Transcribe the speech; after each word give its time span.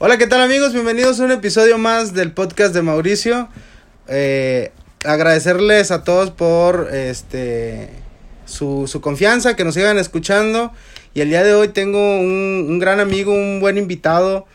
Hola, 0.00 0.16
¿qué 0.16 0.28
tal 0.28 0.40
amigos? 0.40 0.72
Bienvenidos 0.72 1.18
a 1.18 1.24
un 1.24 1.32
episodio 1.32 1.76
más 1.76 2.14
del 2.14 2.30
podcast 2.30 2.72
de 2.72 2.82
Mauricio. 2.82 3.48
Eh, 4.06 4.70
agradecerles 5.04 5.90
a 5.90 6.04
todos 6.04 6.30
por 6.30 6.94
este 6.94 7.88
su, 8.46 8.86
su, 8.86 9.00
confianza, 9.00 9.56
que 9.56 9.64
nos 9.64 9.74
sigan 9.74 9.98
escuchando. 9.98 10.72
Y 11.14 11.20
el 11.20 11.30
día 11.30 11.42
de 11.42 11.52
hoy 11.52 11.66
tengo 11.66 11.98
un, 11.98 12.66
un 12.68 12.78
gran 12.78 13.00
amigo, 13.00 13.34
un 13.34 13.58
buen 13.58 13.76
invitado, 13.76 14.46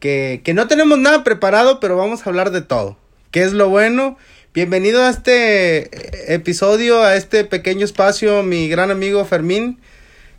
que, 0.00 0.40
que, 0.42 0.52
no 0.52 0.66
tenemos 0.66 0.98
nada 0.98 1.22
preparado, 1.22 1.78
pero 1.78 1.96
vamos 1.96 2.26
a 2.26 2.30
hablar 2.30 2.50
de 2.50 2.62
todo. 2.62 2.96
¿Qué 3.30 3.44
es 3.44 3.52
lo 3.52 3.68
bueno? 3.68 4.18
Bienvenido 4.52 5.04
a 5.04 5.10
este 5.10 6.34
episodio, 6.34 7.04
a 7.04 7.14
este 7.14 7.44
pequeño 7.44 7.84
espacio, 7.84 8.42
mi 8.42 8.68
gran 8.68 8.90
amigo 8.90 9.24
Fermín. 9.24 9.78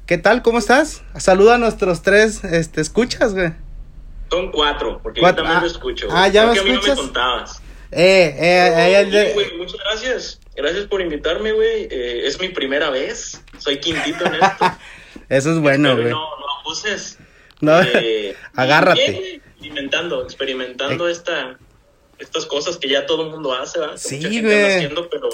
¿Qué 0.06 0.18
tal? 0.18 0.42
¿Cómo 0.42 0.60
estás? 0.60 1.02
Saluda 1.18 1.56
a 1.56 1.60
nuestros 1.60 2.02
tres 2.02 2.44
este, 2.44 2.82
escuchas, 2.82 3.34
güey. 3.34 3.54
Son 4.30 4.52
cuatro, 4.52 5.00
porque 5.02 5.22
yo 5.22 5.36
también 5.36 5.58
ah, 5.58 5.62
lo 5.62 5.68
escucho. 5.68 6.08
Ah, 6.12 6.28
ya 6.28 6.46
lo 6.46 6.54
escuchas. 6.54 6.76
A 6.76 6.80
mí 6.80 6.88
no 6.88 6.96
me 6.96 7.02
contabas. 7.02 7.62
Eh, 7.92 8.36
eh, 8.38 9.08
no, 9.10 9.18
eh, 9.18 9.32
güey, 9.34 9.58
muchas 9.58 9.80
gracias. 9.80 10.40
Gracias 10.56 10.88
por 10.88 11.02
invitarme, 11.02 11.54
güey. 11.54 11.88
Eh, 11.90 12.28
es 12.28 12.40
mi 12.40 12.50
primera 12.50 12.90
vez. 12.90 13.42
Soy 13.58 13.80
quintito 13.80 14.26
en 14.26 14.36
esto. 14.36 14.66
Eso 15.30 15.54
es 15.54 15.60
bueno, 15.60 15.96
güey. 15.96 16.10
No, 16.10 16.20
no 16.20 16.60
abuses. 16.60 17.18
No, 17.62 17.82
eh, 17.82 18.36
agárrate. 18.56 19.36
Experimentando, 19.36 20.24
experimentando 20.24 21.08
eh. 21.08 21.14
esta, 21.14 21.58
estas 22.18 22.46
cosas 22.46 22.78
que 22.78 22.90
ya 22.90 23.06
todo 23.06 23.24
el 23.24 23.32
mundo 23.32 23.54
hace, 23.54 23.80
¿verdad? 23.80 23.98
Sí, 23.98 24.20
güey. 24.20 24.88
Pero, 24.88 25.10
pero 25.10 25.30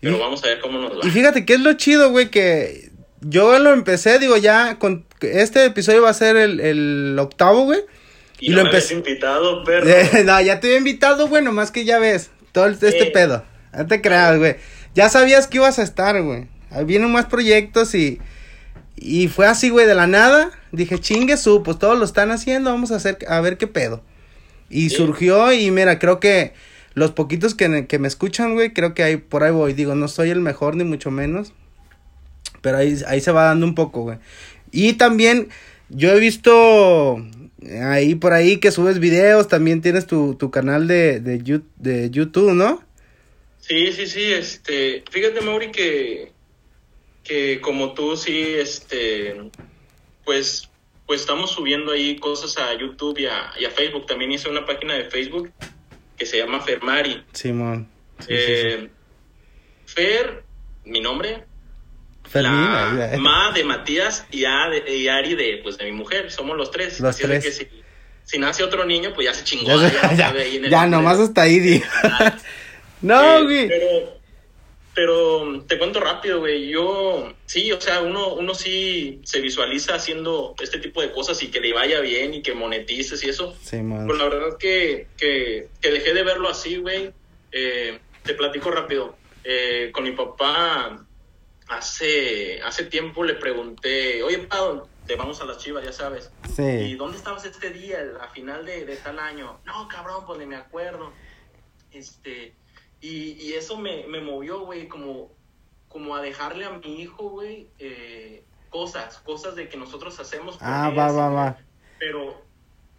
y, 0.00 0.10
vamos 0.10 0.42
a 0.42 0.48
ver 0.48 0.60
cómo 0.60 0.78
nos 0.78 0.92
va. 0.92 1.06
Y 1.06 1.10
fíjate 1.10 1.44
que 1.44 1.54
es 1.54 1.60
lo 1.60 1.74
chido, 1.74 2.10
güey, 2.10 2.28
que 2.30 2.90
yo 3.20 3.58
lo 3.60 3.72
empecé, 3.72 4.18
digo, 4.18 4.36
ya 4.36 4.78
con 4.80 5.06
este 5.20 5.64
episodio 5.64 6.02
va 6.02 6.10
a 6.10 6.14
ser 6.14 6.36
el, 6.36 6.58
el 6.58 7.16
octavo, 7.18 7.62
güey. 7.62 7.80
Y, 8.42 8.46
y 8.46 8.50
no 8.50 8.56
lo 8.56 8.62
empecé. 8.62 8.94
invitado, 8.94 9.62
perro. 9.62 9.86
no, 10.24 10.40
ya 10.40 10.58
te 10.58 10.66
había 10.66 10.78
invitado, 10.78 11.28
güey, 11.28 11.44
nomás 11.44 11.70
que 11.70 11.84
ya 11.84 12.00
ves, 12.00 12.32
todo 12.50 12.66
este 12.66 13.06
pedo. 13.12 13.44
No 13.72 13.86
te 13.86 14.00
creas, 14.00 14.36
güey. 14.36 14.56
Ya 14.96 15.08
sabías 15.08 15.46
que 15.46 15.58
ibas 15.58 15.78
a 15.78 15.82
estar, 15.84 16.20
güey. 16.20 16.48
Vienen 16.84 17.12
más 17.12 17.26
proyectos 17.26 17.94
y. 17.94 18.20
Y 18.96 19.28
fue 19.28 19.46
así, 19.46 19.70
güey, 19.70 19.86
de 19.86 19.94
la 19.94 20.08
nada. 20.08 20.50
Dije, 20.72 20.98
chingue 20.98 21.36
su, 21.36 21.62
pues 21.62 21.78
todos 21.78 21.96
lo 21.96 22.04
están 22.04 22.32
haciendo, 22.32 22.70
vamos 22.70 22.90
a 22.90 22.96
hacer, 22.96 23.18
a 23.28 23.40
ver 23.40 23.58
qué 23.58 23.68
pedo. 23.68 24.02
Y 24.68 24.90
sí. 24.90 24.96
surgió, 24.96 25.52
y 25.52 25.70
mira, 25.70 26.00
creo 26.00 26.18
que 26.18 26.52
los 26.94 27.12
poquitos 27.12 27.54
que, 27.54 27.86
que 27.86 27.98
me 28.00 28.08
escuchan, 28.08 28.54
güey, 28.54 28.72
creo 28.72 28.92
que 28.92 29.04
ahí 29.04 29.18
por 29.18 29.44
ahí 29.44 29.52
voy. 29.52 29.72
Digo, 29.72 29.94
no 29.94 30.08
soy 30.08 30.30
el 30.30 30.40
mejor, 30.40 30.74
ni 30.74 30.82
mucho 30.82 31.12
menos. 31.12 31.52
Pero 32.60 32.78
ahí, 32.78 33.00
ahí 33.06 33.20
se 33.20 33.30
va 33.30 33.44
dando 33.44 33.66
un 33.66 33.76
poco, 33.76 34.02
güey. 34.02 34.18
Y 34.72 34.94
también, 34.94 35.48
yo 35.90 36.10
he 36.10 36.18
visto 36.18 37.24
ahí 37.82 38.14
por 38.14 38.32
ahí 38.32 38.58
que 38.58 38.70
subes 38.70 38.98
videos, 38.98 39.48
también 39.48 39.80
tienes 39.82 40.06
tu, 40.06 40.34
tu 40.34 40.50
canal 40.50 40.86
de, 40.86 41.20
de, 41.20 41.62
de 41.76 42.10
YouTube, 42.10 42.52
¿no? 42.52 42.82
Sí, 43.60 43.92
sí, 43.92 44.06
sí, 44.06 44.32
este, 44.32 45.04
fíjate 45.10 45.40
Mauri 45.40 45.70
que, 45.70 46.32
que 47.22 47.60
como 47.60 47.94
tú 47.94 48.16
sí, 48.16 48.54
este, 48.58 49.50
pues, 50.24 50.68
pues 51.06 51.20
estamos 51.20 51.52
subiendo 51.52 51.92
ahí 51.92 52.16
cosas 52.16 52.58
a 52.58 52.76
YouTube 52.78 53.18
y 53.18 53.26
a, 53.26 53.52
y 53.58 53.64
a 53.64 53.70
Facebook, 53.70 54.06
también 54.06 54.32
hice 54.32 54.48
una 54.48 54.66
página 54.66 54.94
de 54.94 55.04
Facebook 55.04 55.52
que 56.16 56.26
se 56.26 56.38
llama 56.38 56.60
Fermari. 56.60 57.24
Simón. 57.32 57.88
Sí, 58.18 58.26
eh, 58.30 58.76
sí, 58.80 58.86
sí. 58.86 58.90
Fer, 59.94 60.44
mi 60.84 61.00
nombre, 61.00 61.44
Fermina, 62.32 62.94
la 62.94 63.18
ma 63.18 63.52
de 63.52 63.62
Matías 63.62 64.24
y, 64.30 64.46
a 64.46 64.70
de, 64.70 64.96
y 64.96 65.06
Ari 65.06 65.34
de, 65.34 65.60
pues, 65.62 65.76
de 65.76 65.84
mi 65.84 65.92
mujer, 65.92 66.30
somos 66.30 66.56
los 66.56 66.70
tres. 66.70 66.98
Los 66.98 67.14
Así 67.14 67.24
tres. 67.24 67.44
Que 67.44 67.52
si, 67.52 67.68
si, 68.24 68.38
nace 68.38 68.64
otro 68.64 68.86
niño, 68.86 69.12
pues 69.14 69.26
ya 69.26 69.34
se 69.34 69.44
chingó. 69.44 69.78
Ya, 69.78 69.92
ya, 69.92 70.14
ya, 70.32 70.34
ya, 70.34 70.68
ya 70.70 70.86
nomás 70.86 71.18
hasta 71.18 71.42
ahí, 71.42 71.60
di. 71.60 71.82
no, 73.02 73.44
güey. 73.44 73.64
Eh, 73.64 73.68
pero, 73.68 74.20
pero 74.94 75.64
te 75.66 75.76
cuento 75.76 76.00
rápido, 76.00 76.38
güey. 76.38 76.70
Yo, 76.70 77.34
sí, 77.44 77.70
o 77.70 77.78
sea, 77.78 78.00
uno, 78.00 78.32
uno 78.32 78.54
sí 78.54 79.20
se 79.24 79.42
visualiza 79.42 79.94
haciendo 79.94 80.54
este 80.58 80.78
tipo 80.78 81.02
de 81.02 81.12
cosas 81.12 81.42
y 81.42 81.48
que 81.48 81.60
le 81.60 81.74
vaya 81.74 82.00
bien 82.00 82.32
y 82.32 82.40
que 82.40 82.54
monetices 82.54 83.22
y 83.24 83.28
eso. 83.28 83.54
Sí, 83.62 83.82
man. 83.82 84.06
Pero 84.06 84.18
la 84.18 84.34
verdad 84.34 84.56
que, 84.58 85.08
que, 85.18 85.68
que 85.82 85.90
dejé 85.90 86.14
de 86.14 86.22
verlo 86.22 86.48
así, 86.48 86.78
güey. 86.78 87.10
Eh, 87.52 87.98
te 88.22 88.32
platico 88.32 88.70
rápido. 88.70 89.16
Eh, 89.44 89.90
con 89.92 90.04
mi 90.04 90.12
papá 90.12 91.04
hace, 91.76 92.60
hace 92.62 92.84
tiempo 92.84 93.24
le 93.24 93.34
pregunté, 93.34 94.22
oye, 94.22 94.38
Pau, 94.38 94.88
te 95.06 95.16
vamos 95.16 95.40
a 95.40 95.44
las 95.44 95.58
chivas, 95.58 95.84
ya 95.84 95.92
sabes. 95.92 96.30
Sí. 96.54 96.62
¿Y 96.62 96.94
dónde 96.94 97.16
estabas 97.16 97.44
este 97.44 97.70
día, 97.70 97.98
a 98.20 98.28
final 98.28 98.64
de, 98.64 98.84
de 98.84 98.96
tal 98.96 99.18
año? 99.18 99.60
No, 99.64 99.88
cabrón, 99.88 100.24
pues 100.26 100.38
ni 100.38 100.46
me 100.46 100.56
acuerdo. 100.56 101.12
Este, 101.90 102.54
y, 103.00 103.32
y 103.32 103.52
eso 103.54 103.76
me, 103.78 104.06
me 104.06 104.20
movió, 104.20 104.60
güey, 104.60 104.88
como, 104.88 105.32
como 105.88 106.14
a 106.14 106.22
dejarle 106.22 106.64
a 106.64 106.70
mi 106.70 107.00
hijo, 107.00 107.30
güey, 107.30 107.68
eh, 107.78 108.44
cosas, 108.70 109.18
cosas 109.18 109.54
de 109.56 109.68
que 109.68 109.76
nosotros 109.76 110.18
hacemos. 110.20 110.58
Ah, 110.60 110.92
va, 110.96 111.10
va, 111.12 111.28
va. 111.28 111.58
Pero, 111.98 112.42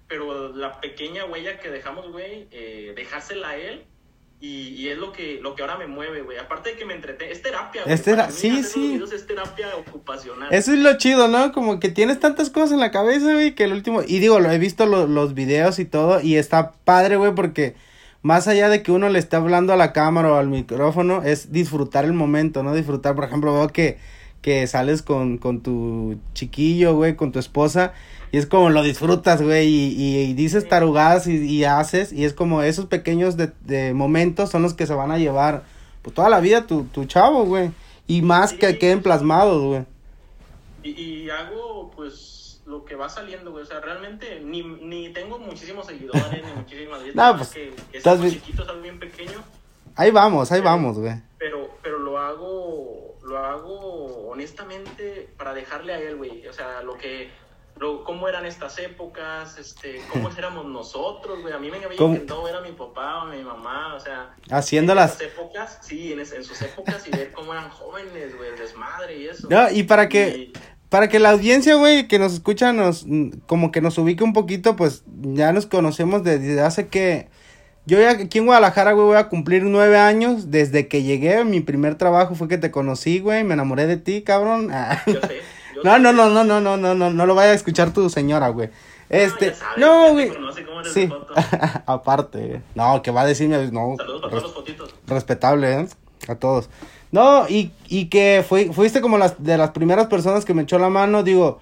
pero 0.07 0.53
la 0.53 0.79
pequeña 0.79 1.25
huella 1.25 1.59
que 1.59 1.69
dejamos, 1.69 2.11
güey, 2.11 2.47
eh, 2.51 2.93
dejársela 2.95 3.49
a 3.49 3.57
él 3.57 3.85
y, 4.45 4.75
y, 4.75 4.89
es 4.89 4.97
lo 4.97 5.13
que, 5.13 5.39
lo 5.41 5.55
que 5.55 5.61
ahora 5.61 5.77
me 5.77 5.87
mueve, 5.87 6.21
güey. 6.21 6.37
Aparte 6.37 6.71
de 6.71 6.75
que 6.75 6.83
me 6.83 6.93
entretengo, 6.93 7.31
es 7.31 7.41
terapia, 7.41 7.83
güey. 7.83 7.95
Es 7.95 8.01
tera 8.01 8.29
sí, 8.29 8.61
sí. 8.61 9.01
Es 9.01 9.25
terapia 9.25 9.73
ocupacional. 9.77 10.53
Eso 10.53 10.73
es 10.73 10.79
lo 10.79 10.97
chido, 10.97 11.29
¿no? 11.29 11.53
Como 11.53 11.79
que 11.79 11.87
tienes 11.87 12.19
tantas 12.19 12.49
cosas 12.49 12.73
en 12.73 12.81
la 12.81 12.91
cabeza, 12.91 13.31
güey, 13.31 13.55
que 13.55 13.63
el 13.63 13.71
último... 13.71 14.01
Y 14.05 14.19
digo, 14.19 14.41
lo 14.41 14.51
he 14.51 14.57
visto 14.57 14.85
lo, 14.85 15.07
los 15.07 15.33
videos 15.33 15.79
y 15.79 15.85
todo, 15.85 16.19
y 16.19 16.35
está 16.35 16.73
padre, 16.83 17.15
güey, 17.15 17.33
porque 17.33 17.75
más 18.21 18.49
allá 18.49 18.67
de 18.67 18.83
que 18.83 18.91
uno 18.91 19.07
le 19.07 19.17
esté 19.17 19.37
hablando 19.37 19.71
a 19.71 19.77
la 19.77 19.93
cámara 19.93 20.33
o 20.33 20.35
al 20.35 20.49
micrófono, 20.49 21.23
es 21.23 21.53
disfrutar 21.53 22.03
el 22.03 22.11
momento, 22.11 22.63
¿no? 22.63 22.75
Disfrutar, 22.75 23.15
por 23.15 23.23
ejemplo, 23.23 23.53
veo 23.53 23.69
que, 23.69 23.97
que 24.41 24.67
sales 24.67 25.03
con, 25.03 25.37
con 25.37 25.61
tu 25.61 26.19
chiquillo, 26.33 26.95
güey, 26.95 27.15
con 27.15 27.31
tu 27.31 27.39
esposa, 27.39 27.93
y 28.33 28.39
es 28.39 28.47
como 28.47 28.71
lo 28.71 28.81
disfrutas, 28.81 29.43
güey, 29.43 29.67
y, 29.67 29.93
y, 29.93 30.17
y, 30.21 30.33
dices 30.33 30.67
tarugadas 30.67 31.27
y, 31.27 31.35
y, 31.37 31.65
haces, 31.65 32.11
y 32.11 32.25
es 32.25 32.33
como 32.33 32.63
esos 32.63 32.87
pequeños 32.87 33.37
de, 33.37 33.51
de, 33.61 33.93
momentos 33.93 34.49
son 34.49 34.63
los 34.63 34.73
que 34.73 34.87
se 34.87 34.95
van 34.95 35.11
a 35.11 35.19
llevar, 35.19 35.65
pues 36.01 36.15
toda 36.15 36.29
la 36.29 36.39
vida 36.39 36.65
tu, 36.65 36.85
tu 36.85 37.05
chavo, 37.05 37.45
güey. 37.45 37.69
Y 38.07 38.23
más 38.23 38.49
sí. 38.49 38.57
que 38.57 38.79
queden 38.79 39.03
plasmados, 39.03 39.61
güey. 39.61 39.85
Y, 40.81 41.29
hago, 41.29 41.91
pues, 41.95 42.59
lo 42.65 42.83
que 42.85 42.95
va 42.95 43.07
saliendo, 43.07 43.51
güey. 43.51 43.65
O 43.65 43.67
sea, 43.67 43.81
realmente 43.81 44.41
ni, 44.43 44.63
ni 44.63 45.13
tengo 45.13 45.37
muchísimos 45.37 45.85
seguidores, 45.85 46.43
ni 46.43 46.53
muchísimas... 46.53 47.01
no, 47.13 47.37
pues, 47.37 47.49
que, 47.49 47.75
que 47.91 47.99
estás 47.99 48.19
bien... 48.19 48.33
chiquito, 48.33 48.63
estás 48.63 48.81
bien 48.81 48.97
pequeño. 48.97 49.43
Ahí 49.95 50.09
vamos, 50.09 50.51
ahí 50.51 50.61
pero, 50.61 50.71
vamos, 50.71 50.97
güey. 50.97 51.13
Pero, 51.37 51.69
pero 51.83 51.99
lo 51.99 52.17
hago, 52.17 53.15
lo 53.21 53.37
hago 53.37 54.29
honestamente 54.31 55.29
para 55.37 55.53
dejarle 55.53 55.93
a 55.93 55.99
él, 55.99 56.15
güey. 56.15 56.47
O 56.47 56.53
sea, 56.53 56.81
lo 56.81 56.97
que 56.97 57.29
lo, 57.77 58.03
cómo 58.03 58.27
eran 58.27 58.45
estas 58.45 58.77
épocas, 58.79 59.57
este, 59.57 60.01
cómo 60.11 60.29
éramos 60.37 60.65
nosotros, 60.65 61.41
güey. 61.41 61.53
A 61.53 61.59
mí 61.59 61.69
me 61.69 61.77
había 61.77 61.97
encantado 61.97 62.43
ver 62.43 62.55
a 62.55 62.61
mi 62.61 62.71
papá 62.71 63.19
o 63.19 63.21
a 63.21 63.25
mi 63.25 63.43
mamá, 63.43 63.95
o 63.95 63.99
sea. 63.99 64.35
Haciéndolas. 64.49 65.19
En 65.19 65.27
épocas, 65.27 65.79
sí, 65.81 66.13
en, 66.13 66.19
en, 66.19 66.43
sus 66.43 66.61
épocas 66.61 67.07
y 67.07 67.11
ver 67.11 67.31
cómo 67.31 67.53
eran 67.53 67.69
jóvenes, 67.69 68.35
güey, 68.37 68.49
el 68.49 68.57
desmadre 68.57 69.17
y 69.17 69.27
eso. 69.27 69.47
No, 69.49 69.69
y 69.71 69.83
para 69.83 70.09
que. 70.09 70.27
Y... 70.29 70.53
Para 70.89 71.09
que 71.09 71.17
la 71.17 71.31
audiencia, 71.31 71.73
güey, 71.73 72.07
que 72.07 72.19
nos 72.19 72.33
escucha, 72.33 72.71
nos, 72.71 73.07
como 73.47 73.71
que 73.71 73.81
nos 73.81 73.97
ubique 73.97 74.23
un 74.23 74.31
poquito, 74.31 74.75
pues 74.75 75.03
ya 75.07 75.51
nos 75.51 75.65
conocemos 75.65 76.23
desde 76.23 76.61
hace 76.61 76.87
que, 76.87 77.29
yo 77.85 77.99
ya 77.99 78.11
aquí 78.11 78.37
en 78.37 78.45
Guadalajara, 78.45 78.93
güey, 78.93 79.07
voy 79.07 79.17
a 79.17 79.27
cumplir 79.27 79.63
nueve 79.63 79.97
años. 79.97 80.51
Desde 80.51 80.87
que 80.87 81.03
llegué, 81.03 81.43
mi 81.43 81.59
primer 81.59 81.95
trabajo 81.95 82.33
fue 82.35 82.47
que 82.47 82.57
te 82.57 82.71
conocí, 82.71 83.19
güey. 83.19 83.43
Me 83.43 83.55
enamoré 83.55 83.87
de 83.87 83.97
ti, 83.97 84.21
cabrón. 84.21 84.69
Yo 85.07 85.19
sé. 85.21 85.41
No, 85.83 85.99
no, 85.99 86.13
no, 86.13 86.29
no, 86.29 86.43
no, 86.43 86.59
no, 86.59 86.77
no, 86.77 86.93
no, 86.93 87.09
no 87.09 87.25
lo 87.25 87.35
vaya 87.35 87.51
a 87.51 87.55
escuchar 87.55 87.93
tu 87.93 88.09
señora, 88.09 88.49
güey. 88.49 88.69
Este, 89.09 89.53
no, 89.77 90.13
güey. 90.13 90.31
Sí. 90.93 91.09
Aparte, 91.85 92.61
no, 92.75 93.01
que 93.01 93.11
va 93.11 93.21
a 93.21 93.25
decirme, 93.25 93.57
no. 93.71 93.95
Saludos 93.97 94.21
para 94.21 94.31
todos 94.31 94.43
los 94.43 94.53
fotitos. 94.53 94.95
Respetable, 95.07 95.73
¿eh? 95.73 95.87
A 96.27 96.35
todos. 96.35 96.69
No, 97.11 97.47
y, 97.47 97.71
y 97.87 98.05
que 98.05 98.43
fui, 98.47 98.65
fuiste 98.73 99.01
como 99.01 99.17
las 99.17 99.43
de 99.43 99.57
las 99.57 99.71
primeras 99.71 100.07
personas 100.07 100.45
que 100.45 100.53
me 100.53 100.63
echó 100.63 100.79
la 100.79 100.89
mano, 100.89 101.21
digo, 101.21 101.59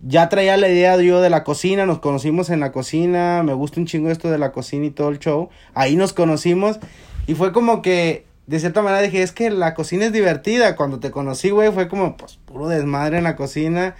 ya 0.00 0.28
traía 0.28 0.56
la 0.56 0.68
idea 0.68 0.96
yo 0.96 1.20
de 1.20 1.30
la 1.30 1.44
cocina, 1.44 1.84
nos 1.84 1.98
conocimos 1.98 2.50
en 2.50 2.60
la 2.60 2.72
cocina, 2.72 3.42
me 3.42 3.52
gusta 3.52 3.80
un 3.80 3.86
chingo 3.86 4.10
esto 4.10 4.30
de 4.30 4.38
la 4.38 4.52
cocina 4.52 4.86
y 4.86 4.90
todo 4.90 5.08
el 5.10 5.18
show. 5.18 5.50
Ahí 5.74 5.96
nos 5.96 6.12
conocimos 6.12 6.78
y 7.26 7.34
fue 7.34 7.52
como 7.52 7.82
que 7.82 8.24
de 8.46 8.60
cierta 8.60 8.80
manera 8.80 9.02
dije, 9.02 9.22
es 9.22 9.32
que 9.32 9.50
la 9.50 9.74
cocina 9.74 10.06
es 10.06 10.12
divertida. 10.12 10.76
Cuando 10.76 11.00
te 11.00 11.10
conocí, 11.10 11.50
güey, 11.50 11.72
fue 11.72 11.88
como, 11.88 12.16
pues, 12.16 12.38
puro 12.44 12.68
desmadre 12.68 13.18
en 13.18 13.24
la 13.24 13.34
cocina. 13.34 13.96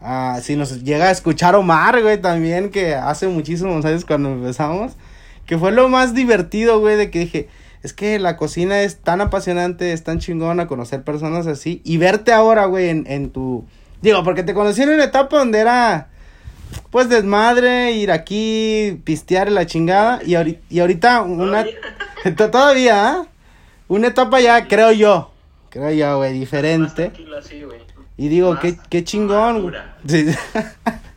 Uh, 0.00 0.40
si 0.40 0.56
nos 0.56 0.82
llega 0.82 1.08
a 1.08 1.10
escuchar 1.10 1.54
Omar, 1.54 2.00
güey, 2.00 2.18
también, 2.18 2.70
que 2.70 2.94
hace 2.94 3.28
muchísimos 3.28 3.84
años 3.84 4.06
cuando 4.06 4.30
empezamos. 4.30 4.92
Que 5.44 5.58
fue 5.58 5.72
lo 5.72 5.88
más 5.88 6.14
divertido, 6.14 6.80
güey, 6.80 6.96
de 6.96 7.10
que 7.10 7.18
dije, 7.18 7.48
es 7.82 7.92
que 7.92 8.18
la 8.18 8.38
cocina 8.38 8.80
es 8.80 8.98
tan 8.98 9.20
apasionante, 9.20 9.92
es 9.92 10.02
tan 10.02 10.18
chingona 10.18 10.66
conocer 10.66 11.02
personas 11.02 11.46
así. 11.46 11.82
Y 11.84 11.98
verte 11.98 12.32
ahora, 12.32 12.64
güey, 12.64 12.88
en, 12.88 13.04
en 13.06 13.30
tu... 13.30 13.66
Digo, 14.00 14.24
porque 14.24 14.42
te 14.42 14.54
conocí 14.54 14.80
en 14.82 14.90
una 14.90 15.04
etapa 15.04 15.36
donde 15.36 15.58
era... 15.58 16.08
pues 16.90 17.10
desmadre, 17.10 17.92
ir 17.92 18.12
aquí, 18.12 18.98
pistear 19.04 19.48
en 19.48 19.56
la 19.56 19.66
chingada. 19.66 20.20
Y, 20.24 20.36
ahorita, 20.36 20.60
y 20.70 20.80
ahorita 20.80 21.20
una... 21.20 21.66
Todavía. 22.24 22.50
Todavía, 22.50 23.08
¿ah? 23.08 23.29
Una 23.90 24.06
etapa 24.06 24.40
ya, 24.40 24.68
creo 24.68 24.92
yo. 24.92 25.32
Creo 25.68 25.90
yo, 25.90 26.16
güey, 26.18 26.32
diferente. 26.32 27.10
tranquila, 27.10 27.42
sí, 27.42 27.62
güey. 27.64 27.80
Y 28.16 28.28
digo, 28.28 28.52
Más 28.52 28.60
qué, 28.60 28.78
qué 28.88 29.02
chingón. 29.04 29.74
Sí. 30.06 30.26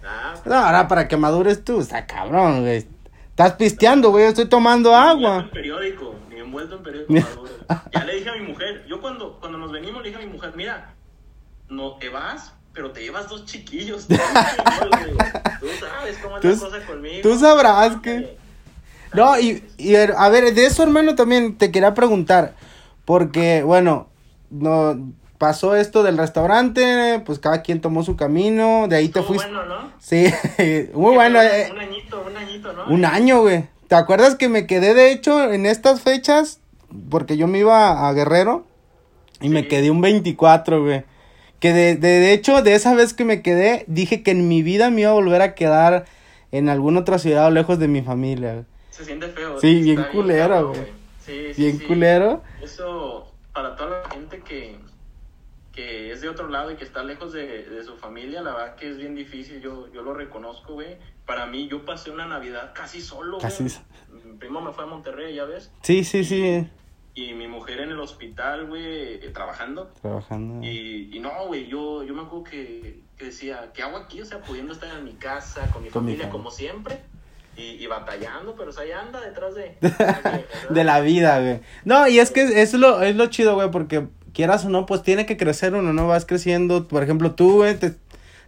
Ah, 0.04 0.34
No, 0.46 0.56
ahora 0.56 0.88
para 0.88 1.08
que 1.08 1.16
madures 1.16 1.64
tú, 1.64 1.80
está 1.82 2.06
cabrón, 2.08 2.62
güey. 2.62 2.86
Estás 3.30 3.54
pisteando, 3.54 4.10
güey, 4.10 4.24
yo 4.26 4.30
estoy 4.30 4.46
tomando 4.50 4.96
agua. 4.96 5.42
en 5.42 5.50
periódico, 5.52 6.16
ni 6.30 6.40
envuelto 6.40 6.78
en 6.78 6.84
periódico 6.84 7.14
maduro. 7.14 7.54
Ya 7.94 8.04
le 8.06 8.16
dije 8.16 8.30
a 8.30 8.34
mi 8.38 8.48
mujer, 8.48 8.86
yo 8.88 9.00
cuando, 9.00 9.40
cuando 9.40 9.58
nos 9.60 9.72
venimos 9.72 10.02
le 10.02 10.10
dije 10.10 10.22
a 10.22 10.26
mi 10.26 10.32
mujer, 10.34 10.52
mira, 10.56 10.94
no 11.70 11.94
te 11.98 12.10
vas, 12.10 12.54
pero 12.74 12.92
te 12.92 13.02
llevas 13.02 13.30
dos 13.30 13.46
chiquillos. 13.46 14.08
Tú 14.08 14.16
sabes 15.80 16.18
cómo 16.22 16.38
es 16.40 16.44
la 16.44 16.70
cosa 16.70 16.86
conmigo. 16.86 17.20
tú 17.22 17.38
sabrás 17.38 17.98
que- 17.98 18.38
No, 19.14 19.40
y, 19.40 19.64
y 19.78 19.96
a 19.96 20.30
ver, 20.30 20.54
de 20.54 20.66
eso, 20.66 20.84
hermano, 20.84 21.16
también 21.16 21.58
te 21.58 21.72
quería 21.72 21.94
preguntar. 21.94 22.56
Porque, 23.06 23.64
bueno, 23.64 24.08
no 24.50 24.98
pasó 25.38 25.76
esto 25.76 26.04
del 26.04 26.18
restaurante, 26.18 27.22
pues 27.26 27.38
cada 27.38 27.62
quien 27.64 27.82
tomó 27.82 28.04
su 28.04 28.16
camino, 28.16 28.88
de 28.88 28.96
ahí 28.96 29.10
te 29.10 29.22
fuiste. 29.22 29.48
bueno, 29.48 29.66
¿no? 29.66 29.92
Sí, 30.00 30.26
muy 30.94 31.14
bueno. 31.16 31.40
Un, 31.40 31.46
eh, 31.46 31.70
un 31.72 31.80
añito, 31.80 32.24
un 32.26 32.38
añito, 32.38 32.74
¿no? 32.74 32.86
Un 32.88 33.06
año, 33.06 33.42
güey. 33.42 33.66
¿Te 33.88 33.96
acuerdas 33.96 34.36
que 34.36 34.48
me 34.48 34.66
quedé, 34.66 34.94
de 34.94 35.12
hecho, 35.12 35.52
en 35.52 35.66
estas 35.66 36.02
fechas? 36.02 36.60
Porque 37.10 37.38
yo 37.38 37.48
me 37.48 37.60
iba 37.60 38.08
a 38.08 38.14
Guerrero 38.14 38.66
y 39.42 39.50
me 39.50 39.68
quedé 39.68 39.92
un 39.92 40.02
24, 40.02 40.82
güey. 40.82 41.04
Que 41.60 41.74
de, 41.74 41.96
de, 41.96 42.20
de 42.20 42.34
hecho, 42.34 42.62
de 42.62 42.76
esa 42.76 42.94
vez 42.94 43.14
que 43.14 43.26
me 43.26 43.42
quedé, 43.42 43.84
dije 43.88 44.24
que 44.24 44.32
en 44.32 44.48
mi 44.48 44.64
vida 44.64 44.90
me 44.90 45.02
iba 45.02 45.12
a 45.12 45.14
volver 45.16 45.42
a 45.42 45.56
quedar 45.56 46.06
en 46.52 46.70
alguna 46.70 47.02
otra 47.02 47.20
ciudad 47.20 47.48
o 47.48 47.52
lejos 47.52 47.80
de 47.80 47.88
mi 47.88 48.02
familia. 48.02 48.54
güey. 48.54 48.66
Se 48.94 49.04
siente 49.06 49.28
feo. 49.30 49.60
Sí, 49.60 49.82
bien 49.82 50.04
culero, 50.12 50.70
güey. 50.70 50.86
Sí, 51.20 51.54
sí, 51.54 51.62
Bien 51.64 51.80
sí. 51.80 51.86
culero. 51.86 52.44
Eso, 52.62 53.32
para 53.54 53.76
toda 53.76 54.02
la 54.04 54.10
gente 54.10 54.42
que, 54.42 54.78
que 55.72 56.12
es 56.12 56.22
de 56.22 56.30
otro 56.30 56.48
lado 56.48 56.70
y 56.72 56.76
que 56.76 56.84
está 56.84 57.02
lejos 57.04 57.34
de, 57.34 57.64
de 57.64 57.84
su 57.84 57.96
familia, 57.98 58.42
la 58.44 58.54
verdad 58.54 58.76
que 58.76 58.90
es 58.92 58.98
bien 58.98 59.16
difícil, 59.16 59.62
yo, 59.62 59.92
yo 59.92 60.04
lo 60.04 60.14
reconozco, 60.14 60.74
güey. 60.74 60.98
Para 61.26 61.46
mí, 61.48 61.68
yo 61.68 61.86
pasé 61.86 62.12
una 62.12 62.28
Navidad 62.28 62.72
casi 62.76 63.02
solo, 63.02 63.38
Casi 63.40 63.64
güey. 63.64 64.24
Mi 64.26 64.38
primo 64.38 64.62
me 64.62 64.72
fue 64.74 64.84
a 64.84 64.88
Monterrey, 64.88 65.34
ya 65.34 65.46
ves, 65.46 65.72
Sí, 65.82 66.04
sí, 66.04 66.24
sí. 66.24 66.68
y 67.16 67.34
mi 67.34 67.48
mujer 67.48 67.80
en 67.80 67.90
el 67.90 68.00
hospital, 68.00 68.68
güey, 68.68 69.16
eh, 69.26 69.32
trabajando. 69.34 69.88
Trabajando. 70.02 70.64
Y, 70.68 71.10
y 71.16 71.20
no, 71.20 71.48
güey, 71.48 71.68
yo, 71.68 72.04
yo 72.04 72.14
me 72.14 72.22
acuerdo 72.24 72.44
que, 72.44 73.00
que 73.18 73.26
decía, 73.26 73.72
¿qué 73.74 73.82
hago 73.82 73.98
aquí? 73.98 74.22
O 74.22 74.26
sea, 74.26 74.42
pudiendo 74.42 74.74
estar 74.74 74.96
en 74.96 75.04
mi 75.06 75.14
casa, 75.14 75.62
con 75.72 75.82
mi 75.84 75.90
Con 75.90 76.06
mi 76.06 76.12
familia, 76.12 76.26
familia. 76.26 76.30
como 76.30 76.52
siempre, 76.52 77.00
y, 77.56 77.84
y 77.84 77.88
batallando, 77.88 78.56
pero 78.56 78.70
o 78.70 78.74
sea, 78.74 78.86
ya 78.86 79.02
anda 79.02 79.22
detrás 79.22 79.56
de... 79.56 79.78
de 80.70 80.84
la 80.84 81.02
vida, 81.02 81.40
güey. 81.40 81.60
No, 81.86 82.08
y 82.08 82.20
es 82.20 82.32
que 82.32 82.62
es 82.62 82.74
lo, 82.74 83.02
es 83.02 83.16
lo 83.16 83.28
chido, 83.28 83.56
güey, 83.56 83.70
porque 83.72 84.08
quieras 84.34 84.66
o 84.66 84.70
no, 84.70 84.86
pues 84.86 85.04
tiene 85.04 85.26
que 85.26 85.38
crecer 85.38 85.74
uno, 85.74 85.94
¿no? 85.94 86.08
Vas 86.08 86.26
creciendo. 86.26 86.88
Por 86.88 87.04
ejemplo, 87.04 87.34
tú, 87.34 87.58
güey, 87.58 87.76
te, 87.78 87.94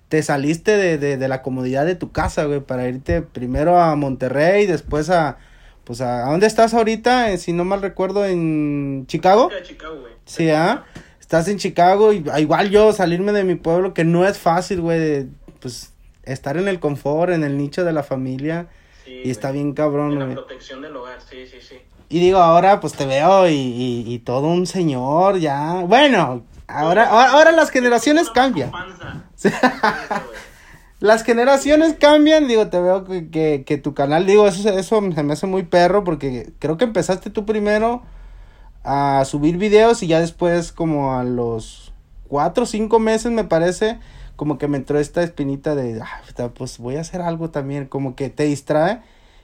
te 0.10 0.24
saliste 0.24 0.76
de, 0.78 0.98
de, 0.98 1.18
de 1.18 1.28
la 1.28 1.42
comodidad 1.42 1.86
de 1.86 1.96
tu 1.96 2.12
casa, 2.12 2.46
güey, 2.46 2.60
para 2.60 2.88
irte 2.88 3.22
primero 3.22 3.80
a 3.80 3.96
Monterrey, 3.96 4.66
después 4.66 5.10
a, 5.10 5.38
pues 5.84 6.02
a, 6.02 6.28
¿a 6.28 6.32
dónde 6.32 6.48
estás 6.48 6.74
ahorita? 6.74 7.32
Eh, 7.32 7.38
si 7.38 7.54
no 7.54 7.64
mal 7.64 7.82
recuerdo, 7.82 8.26
en 8.26 9.06
Chicago. 9.08 9.50
de 9.50 9.64
Chicago, 9.64 10.02
güey. 10.02 10.14
Sí, 10.26 10.50
¿ah? 10.50 10.86
Estás 11.20 11.48
en 11.48 11.58
Chicago 11.58 12.14
y 12.14 12.24
ah, 12.32 12.40
igual 12.40 12.70
yo 12.70 12.94
salirme 12.94 13.32
de 13.32 13.44
mi 13.44 13.56
pueblo, 13.56 13.94
que 13.94 14.04
no 14.04 14.28
es 14.28 14.38
fácil, 14.38 14.82
güey, 14.82 15.28
pues 15.60 15.94
estar 16.24 16.58
en 16.58 16.68
el 16.68 16.80
confort, 16.80 17.32
en 17.32 17.44
el 17.44 17.58
nicho 17.58 17.84
de 17.84 17.94
la 17.94 18.04
familia. 18.04 18.68
Sí, 19.06 19.22
Y 19.24 19.30
está 19.30 19.50
güey. 19.50 19.62
bien 19.62 19.74
cabrón, 19.74 20.14
En 20.14 20.20
la 20.20 20.26
güey. 20.26 20.36
protección 20.36 20.82
del 20.82 20.96
hogar, 20.98 21.20
sí, 21.22 21.46
sí, 21.46 21.58
sí. 21.62 21.76
Y 22.10 22.20
digo, 22.20 22.40
ahora 22.40 22.80
pues 22.80 22.94
te 22.94 23.06
veo 23.06 23.48
y, 23.48 23.54
y, 23.54 24.04
y 24.14 24.20
todo 24.20 24.48
un 24.48 24.66
señor 24.68 25.38
ya. 25.40 25.84
Bueno, 25.88 26.44
ahora, 26.68 27.08
ahora, 27.10 27.32
ahora 27.32 27.52
las 27.52 27.70
generaciones 27.72 28.30
cambian. 28.30 28.72
güey. 28.72 29.54
Las 31.02 31.24
generaciones 31.24 31.96
cambian, 32.00 32.48
digo, 32.48 32.68
te 32.70 32.80
veo 32.80 33.04
que, 33.04 33.30
que, 33.30 33.64
que 33.66 33.78
tu 33.78 33.94
canal, 33.94 34.26
digo, 34.26 34.48
eso, 34.48 34.68
eso 34.70 35.02
se 35.14 35.24
me 35.24 35.34
hace 35.34 35.46
muy 35.46 35.64
perro 35.64 36.04
porque 36.06 36.54
creo 36.58 36.78
que 36.78 36.86
empezaste 36.86 37.30
tú 37.30 37.46
primero 37.46 38.02
a 38.84 39.24
subir 39.26 39.58
videos 39.58 40.02
y 40.04 40.08
ya 40.08 40.20
después 40.22 40.72
como 40.72 41.18
a 41.20 41.24
los 41.26 41.92
cuatro 42.30 42.64
o 42.64 42.68
cinco 42.68 43.00
meses 43.00 43.32
me 43.32 43.44
parece, 43.44 44.00
como 44.36 44.58
que 44.58 44.68
me 44.68 44.78
entró 44.78 45.00
esta 45.00 45.24
espinita 45.24 45.76
de, 45.76 46.02
ah, 46.02 46.50
pues 46.56 46.78
voy 46.78 46.96
a 46.98 47.02
hacer 47.02 47.22
algo 47.22 47.50
también, 47.52 47.86
como 47.88 48.16
que 48.16 48.30
te 48.30 48.44
distrae 48.44 49.02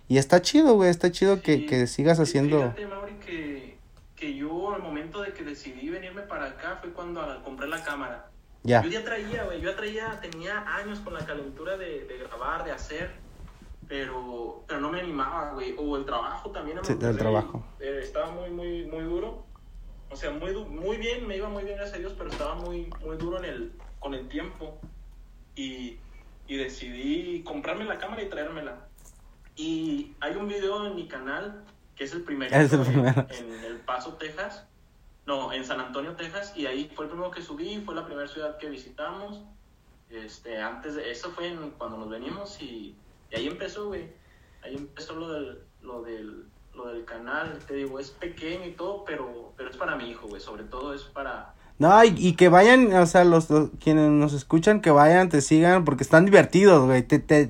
y 0.08 0.18
está 0.18 0.42
chido, 0.42 0.76
güey, 0.76 0.90
está 0.90 1.12
chido 1.12 1.42
que, 1.42 1.56
Sí. 1.58 1.66
que 1.66 1.88
sigas 1.88 2.20
Y 2.20 2.24
haciendo... 2.24 2.60
Fíjate, 2.60 2.88
Mauri, 2.88 3.14
que, 3.26 3.78
que 4.16 4.36
yo 4.36 4.74
al 4.74 4.82
momento 4.84 5.22
de 5.22 5.34
que 5.34 5.44
decidí 5.44 5.90
venirme 5.90 6.22
para 6.24 6.46
acá 6.48 6.78
fue 6.82 6.92
cuando 6.92 7.22
compré 7.44 7.68
la 7.68 7.84
cámara. 7.84 8.28
Ya. 8.64 8.84
Yo 8.84 8.90
ya 8.90 9.04
traía, 9.04 9.44
güey, 9.46 9.60
yo 9.62 9.72
ya 9.72 9.76
traía, 9.76 10.20
tenía 10.22 10.60
años 10.76 11.00
con 11.00 11.14
la 11.14 11.26
calentura 11.26 11.78
de, 11.78 12.06
de 12.06 12.18
grabar, 12.20 12.64
de 12.64 12.72
hacer, 12.72 13.10
pero, 13.88 14.64
pero 14.68 14.80
no 14.80 14.92
me 14.92 15.00
animaba, 15.00 15.52
güey. 15.54 15.76
O 15.78 15.98
el 15.98 16.06
trabajo 16.06 16.52
también. 16.52 16.78
Sí, 16.84 16.94
el 17.02 17.18
trabajo. 17.18 17.64
eh, 17.80 18.00
estaba 18.04 18.32
muy, 18.32 18.50
muy, 18.52 18.86
muy 18.86 19.04
duro. 19.04 19.46
O 20.10 20.16
sea, 20.16 20.30
muy, 20.32 20.54
muy 20.66 20.98
bien, 20.98 21.26
me 21.28 21.38
iba 21.38 21.50
muy 21.50 21.64
bien, 21.64 21.78
gracias 21.78 21.96
a 21.98 22.00
Dios, 22.00 22.14
pero 22.18 22.30
estaba 22.30 22.56
muy, 22.56 22.90
muy 23.04 23.18
duro 23.18 23.38
en 23.40 23.46
el, 23.46 23.72
con 24.02 24.14
el 24.14 24.28
tiempo. 24.28 24.78
Y, 25.56 25.98
y 26.48 26.58
decidí 26.58 27.44
comprarme 27.44 27.86
la 27.86 27.98
cámara 27.98 28.22
y 28.24 28.30
traérmela. 28.30 28.88
Y 29.56 30.14
hay 30.20 30.36
un 30.36 30.50
video 30.50 30.86
en 30.88 30.96
mi 30.96 31.08
canal 31.08 31.64
que 31.96 32.04
es 32.06 32.14
el 32.14 32.24
primero 32.24 32.54
Es 32.56 32.74
el 32.74 32.82
en, 32.82 33.06
en 33.54 33.64
El 33.64 33.78
Paso, 33.80 34.16
Texas. 34.16 34.66
No, 35.26 35.54
en 35.54 35.64
San 35.64 35.80
Antonio, 35.80 36.16
Texas. 36.16 36.54
Y 36.58 36.66
ahí 36.66 36.92
fue 36.96 37.06
el 37.06 37.12
primero 37.12 37.32
que 37.32 37.42
subí, 37.42 37.80
fue 37.86 37.96
la 37.96 38.06
primera 38.06 38.28
ciudad 38.28 38.58
que 38.58 38.70
visitamos. 38.70 39.42
Este, 40.10 40.60
antes 40.62 40.96
de 40.96 41.12
eso 41.12 41.32
fue 41.32 41.48
en- 41.48 41.72
cuando 41.72 41.98
nos 41.98 42.10
venimos 42.10 42.62
y, 42.62 42.96
y 43.32 43.36
ahí 43.36 43.48
empezó, 43.48 43.88
güey. 43.88 44.10
Ahí 44.64 44.76
empezó 44.76 45.14
lo 45.16 45.30
del, 45.32 45.60
lo 45.82 46.02
del, 46.02 46.46
lo 46.74 46.88
del 46.88 47.06
canal. 47.06 47.60
Te 47.68 47.76
digo, 47.76 48.00
es 48.00 48.10
pequeño 48.12 48.66
y 48.66 48.72
todo, 48.72 49.06
pero, 49.06 49.54
pero 49.58 49.70
es 49.70 49.78
para 49.78 49.96
mi 49.96 50.10
hijo, 50.10 50.28
güey. 50.28 50.42
Sobre 50.42 50.64
todo 50.64 50.94
es 50.94 51.04
para... 51.04 51.54
No, 51.82 52.04
y, 52.04 52.14
y 52.16 52.34
que 52.34 52.48
vayan, 52.48 52.94
o 52.94 53.06
sea, 53.08 53.24
los, 53.24 53.50
los- 53.50 53.70
quienes 53.84 54.08
nos 54.12 54.34
escuchan, 54.34 54.82
que 54.82 54.92
vayan, 54.92 55.30
te 55.30 55.42
sigan, 55.42 55.84
porque 55.84 56.04
están 56.04 56.26
divertidos, 56.26 56.86
güey. 56.86 57.02
Te, 57.02 57.18
te, 57.18 57.50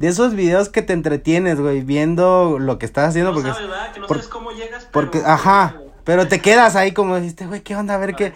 de 0.00 0.08
esos 0.08 0.34
videos 0.34 0.68
que 0.70 0.82
te 0.82 0.92
entretienes, 0.92 1.60
güey, 1.60 1.82
viendo 1.82 2.58
lo 2.58 2.80
que 2.80 2.86
estás 2.86 3.10
haciendo, 3.10 3.30
no 3.30 3.36
porque, 3.36 3.52
sabes, 3.52 3.68
¿verdad? 3.68 3.92
Que 3.92 4.00
no 4.00 4.06
por- 4.08 4.16
sabes 4.16 4.28
cómo 4.28 4.50
llegas, 4.50 4.88
pero... 4.90 5.10
porque, 5.10 5.22
ajá, 5.24 5.76
pero 6.02 6.26
te 6.26 6.40
quedas 6.40 6.74
ahí 6.74 6.90
como 6.90 7.14
dijiste, 7.14 7.46
güey, 7.46 7.60
¿qué 7.60 7.76
onda? 7.76 7.94
A 7.94 7.98
ver 7.98 8.10
A 8.10 8.16
qué. 8.16 8.32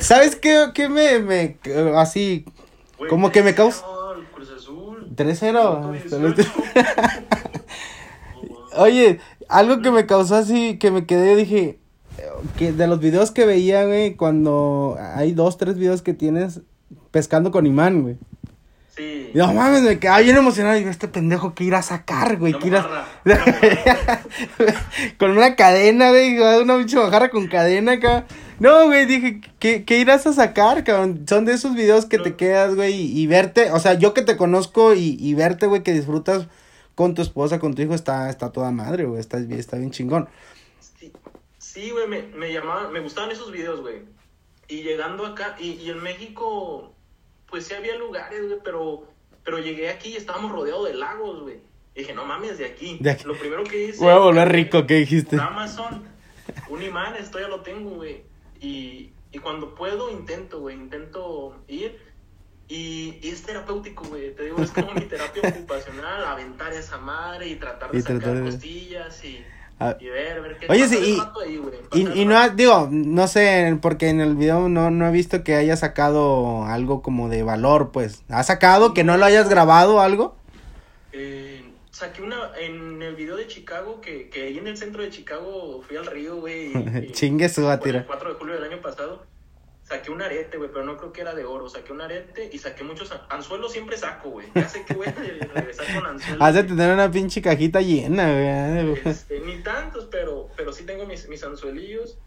¿Sabes 0.00 0.36
qué, 0.36 0.66
qué 0.74 0.90
me, 0.90 1.18
me, 1.20 1.56
así, 1.96 2.44
Güey, 2.98 3.08
como 3.08 3.32
que 3.32 3.42
me 3.42 3.54
causa- 3.54 3.86
3-0, 3.86 4.18
el 4.18 4.24
Cruz 4.26 4.50
Azul. 4.54 5.12
3-0? 5.16 6.18
Minuto 6.18 6.42
18. 6.42 6.52
Oye, 8.76 9.18
algo 9.48 9.80
que 9.80 9.90
me 9.90 10.04
causó 10.04 10.36
así, 10.36 10.78
que 10.78 10.90
me 10.90 11.06
quedé, 11.06 11.36
dije, 11.36 11.78
que 12.56 12.72
de 12.72 12.86
los 12.86 13.00
videos 13.00 13.30
que 13.30 13.46
veía, 13.46 13.84
güey, 13.84 14.14
cuando 14.14 14.96
hay 15.14 15.32
dos, 15.32 15.58
tres 15.58 15.78
videos 15.78 16.02
que 16.02 16.14
tienes 16.14 16.60
pescando 17.10 17.50
con 17.50 17.66
imán, 17.66 18.02
güey. 18.02 18.16
Sí. 18.96 19.30
No 19.34 19.52
mames, 19.52 19.82
me 19.82 19.98
quedaba 19.98 20.20
bien 20.20 20.36
emocionado. 20.36 20.76
Digo, 20.76 20.88
este 20.88 21.08
pendejo 21.08 21.54
que 21.54 21.64
irá 21.64 21.78
a 21.78 21.82
sacar, 21.82 22.38
güey. 22.38 22.52
No 22.52 22.58
que 22.58 22.70
con 25.18 25.32
una 25.32 25.54
cadena, 25.54 26.08
güey. 26.08 26.38
Una 26.38 26.78
pinche 26.78 26.96
mojarra 26.96 27.28
con 27.28 27.46
cadena 27.46 27.92
acá. 27.92 28.24
No, 28.58 28.86
güey, 28.86 29.04
dije, 29.04 29.42
¿qué, 29.58 29.84
¿qué 29.84 29.98
irás 29.98 30.26
a 30.26 30.32
sacar, 30.32 30.82
cabrón? 30.82 31.26
Son 31.28 31.44
de 31.44 31.52
esos 31.52 31.74
videos 31.74 32.06
que 32.06 32.18
te 32.18 32.36
quedas, 32.36 32.74
güey, 32.74 32.94
y, 32.94 33.20
y 33.20 33.26
verte. 33.26 33.70
O 33.72 33.80
sea, 33.80 33.94
yo 33.94 34.14
que 34.14 34.22
te 34.22 34.38
conozco 34.38 34.94
y, 34.94 35.18
y 35.20 35.34
verte, 35.34 35.66
güey, 35.66 35.82
que 35.82 35.92
disfrutas 35.92 36.46
con 36.94 37.14
tu 37.14 37.20
esposa, 37.20 37.58
con 37.58 37.74
tu 37.74 37.82
hijo, 37.82 37.94
está, 37.94 38.30
está 38.30 38.50
toda 38.50 38.70
madre, 38.70 39.04
güey. 39.04 39.20
Está, 39.20 39.38
está 39.38 39.76
bien 39.76 39.90
chingón. 39.90 40.28
Sí, 41.76 41.90
güey, 41.90 42.06
me, 42.08 42.22
me 42.22 42.50
llamaban, 42.50 42.90
me 42.90 43.00
gustaban 43.00 43.30
esos 43.30 43.52
videos, 43.52 43.82
güey. 43.82 43.96
Y 44.66 44.82
llegando 44.82 45.26
acá, 45.26 45.56
y, 45.58 45.72
y 45.72 45.90
en 45.90 46.02
México, 46.02 46.94
pues 47.50 47.66
sí 47.66 47.74
había 47.74 47.96
lugares, 47.96 48.46
güey, 48.48 48.58
pero, 48.64 49.04
pero 49.44 49.58
llegué 49.58 49.90
aquí 49.90 50.08
y 50.14 50.16
estábamos 50.16 50.52
rodeados 50.52 50.88
de 50.88 50.94
lagos, 50.94 51.42
güey. 51.42 51.58
Y 51.94 51.98
dije, 52.00 52.14
no 52.14 52.24
mames, 52.24 52.56
de 52.56 52.64
aquí. 52.64 52.96
De 52.98 53.10
aquí. 53.10 53.24
Lo 53.24 53.36
primero 53.38 53.62
que 53.64 53.88
hice. 53.88 54.08
A 54.10 54.16
volver 54.16 54.48
rico, 54.50 54.86
¿qué 54.86 54.94
dijiste? 54.94 55.36
Amazon, 55.38 56.02
un 56.70 56.82
imán, 56.82 57.14
esto 57.16 57.38
ya 57.38 57.48
lo 57.48 57.60
tengo, 57.60 57.90
güey. 57.90 58.22
Y, 58.58 59.10
y 59.32 59.38
cuando 59.38 59.74
puedo, 59.74 60.10
intento, 60.10 60.60
güey, 60.60 60.76
intento 60.76 61.62
ir. 61.68 62.00
Y, 62.68 63.18
y 63.22 63.28
es 63.28 63.42
terapéutico, 63.42 64.04
güey. 64.04 64.34
Te 64.34 64.44
digo, 64.44 64.62
es 64.62 64.70
como 64.70 64.92
mi 64.94 65.02
terapia 65.02 65.42
ocupacional, 65.50 66.24
aventar 66.24 66.72
esa 66.72 66.96
madre 66.96 67.48
y 67.48 67.56
tratar 67.56 67.92
de 67.92 67.98
Y 67.98 68.00
sacar 68.00 68.18
tratar 68.20 68.36
de- 68.42 68.50
costillas 68.50 69.22
y... 69.26 69.44
Ah. 69.78 69.96
Y 70.00 70.06
ver, 70.06 70.40
ver 70.40 70.56
qué 70.58 70.66
Oye, 70.70 70.88
sí, 70.88 70.96
y- 70.96 71.42
ahí, 71.44 71.58
güey, 71.58 71.74
Y, 72.14 72.24
no, 72.24 72.38
ha- 72.38 72.48
digo, 72.48 72.88
no 72.90 73.28
sé, 73.28 73.78
porque 73.82 74.08
en 74.08 74.20
el 74.22 74.34
video 74.34 74.68
no, 74.70 74.90
no 74.90 75.06
he 75.06 75.12
visto 75.12 75.44
que 75.44 75.54
haya 75.54 75.76
sacado 75.76 76.64
algo 76.64 77.02
como 77.02 77.28
de 77.28 77.42
valor, 77.42 77.90
pues. 77.92 78.22
¿Ha 78.30 78.42
sacado 78.42 78.94
que 78.94 79.04
no 79.04 79.16
lo 79.18 79.24
hayas 79.26 79.48
grabado 79.50 80.00
algo? 80.00 80.34
Eh, 81.12 81.62
saqué 81.90 82.22
una 82.22 82.36
en 82.58 83.02
el 83.02 83.14
video 83.16 83.36
de 83.36 83.46
Chicago, 83.46 84.00
que, 84.00 84.28
que 84.30 84.44
ahí 84.44 84.58
en 84.58 84.66
el 84.66 84.76
centro 84.78 85.02
de 85.02 85.10
Chicago 85.10 85.82
fui 85.86 85.96
al 85.98 86.06
río, 86.06 86.36
güey. 86.36 86.72
Chingue 87.12 87.48
su 87.50 87.62
por 87.62 87.72
el 87.72 87.80
tira. 87.80 88.06
4 88.06 88.30
de 88.30 88.34
julio 88.36 88.54
del 88.54 88.64
año 88.72 88.80
pasado. 88.80 89.24
Saqué 89.86 90.10
un 90.10 90.20
arete, 90.20 90.56
güey, 90.58 90.68
pero 90.72 90.84
no 90.84 90.96
creo 90.96 91.12
que 91.12 91.20
era 91.20 91.32
de 91.32 91.44
oro. 91.44 91.68
Saqué 91.68 91.92
un 91.92 92.00
arete 92.00 92.50
y 92.52 92.58
saqué 92.58 92.82
muchos 92.82 93.12
an- 93.12 93.20
anzuelos. 93.30 93.70
Siempre 93.72 93.96
saco, 93.96 94.30
güey. 94.30 94.48
Ya 94.52 94.68
sé 94.68 94.84
que 94.84 94.94
voy 94.94 95.06
a 95.06 95.12
regresar 95.54 95.86
con 95.94 96.06
anzuelos. 96.06 96.42
Has 96.42 96.54
de 96.56 96.64
tener 96.64 96.92
una 96.92 97.08
pinche 97.08 97.40
cajita 97.40 97.80
llena, 97.80 98.24
güey. 98.32 99.00
Este, 99.04 99.38
ni 99.46 99.62
tantos, 99.62 100.06
pero, 100.10 100.48
pero 100.56 100.72
sí 100.72 100.84
tengo 100.84 101.06
mis, 101.06 101.28
mis 101.28 101.44
anzuelillos. 101.44 102.18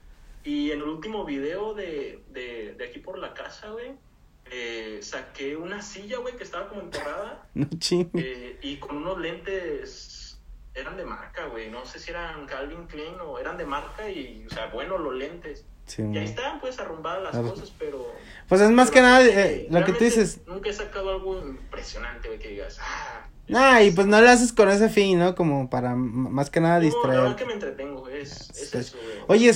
Y 0.45 0.71
en 0.71 0.79
el 0.79 0.87
último 0.87 1.25
video 1.25 1.73
de, 1.73 2.23
de, 2.29 2.75
de 2.77 2.85
aquí 2.85 2.99
por 2.99 3.19
la 3.19 3.33
casa, 3.33 3.71
güey, 3.71 3.91
eh, 4.51 4.99
saqué 5.01 5.57
una 5.57 5.81
silla, 5.81 6.19
güey, 6.19 6.37
que 6.37 6.43
estaba 6.45 6.69
como 6.69 6.79
enterrada. 6.81 7.45
No 7.53 7.67
chingue. 7.77 8.09
eh, 8.15 8.57
y 8.61 8.77
con 8.77 8.95
unos 8.95 9.19
lentes, 9.19 10.39
eran 10.73 10.95
de 10.95 11.03
marca, 11.03 11.47
güey. 11.47 11.69
No 11.69 11.85
sé 11.85 11.99
si 11.99 12.11
eran 12.11 12.45
Calvin 12.45 12.85
Klein 12.87 13.15
o 13.21 13.37
eran 13.37 13.57
de 13.57 13.65
marca 13.65 14.09
y, 14.09 14.45
o 14.49 14.53
sea, 14.53 14.67
bueno, 14.67 14.97
los 14.97 15.13
lentes. 15.13 15.65
Sí, 15.89 16.03
Y 16.03 16.17
ahí 16.17 16.25
estaban, 16.25 16.59
pues, 16.59 16.79
arrumbadas 16.79 17.23
las 17.23 17.31
Claro. 17.31 17.49
cosas, 17.49 17.73
pero... 17.79 18.05
Pues 18.47 18.61
es 18.61 18.69
más 18.69 18.89
pero 18.91 18.93
que 18.93 19.01
nada 19.01 19.25
eh, 19.25 19.67
lo 19.71 19.83
que 19.83 19.91
tú 19.93 20.03
dices. 20.03 20.39
Nunca 20.47 20.69
he 20.69 20.73
sacado 20.73 21.09
algo 21.09 21.39
impresionante, 21.41 22.27
güey, 22.27 22.39
que 22.39 22.49
digas, 22.49 22.77
ah... 22.79 23.25
Nah, 23.47 23.81
y 23.81 23.89
pues 23.89 24.05
no 24.05 24.21
lo 24.21 24.29
haces 24.29 24.53
con 24.53 24.69
ese 24.69 24.89
fin, 24.89 25.17
¿no? 25.17 25.33
Como 25.33 25.71
para 25.71 25.95
más 25.95 26.51
que 26.51 26.59
nada 26.59 26.79
No, 26.79 26.83
la 26.83 26.89
verdad 27.07 27.23
distraer. 27.23 27.35
que 27.35 27.45
me 27.45 27.53
entretengo, 27.53 28.07
es, 28.07 28.51
es 28.51 28.75
eso, 28.75 28.97
güey. 29.27 29.39
Oye, 29.47 29.51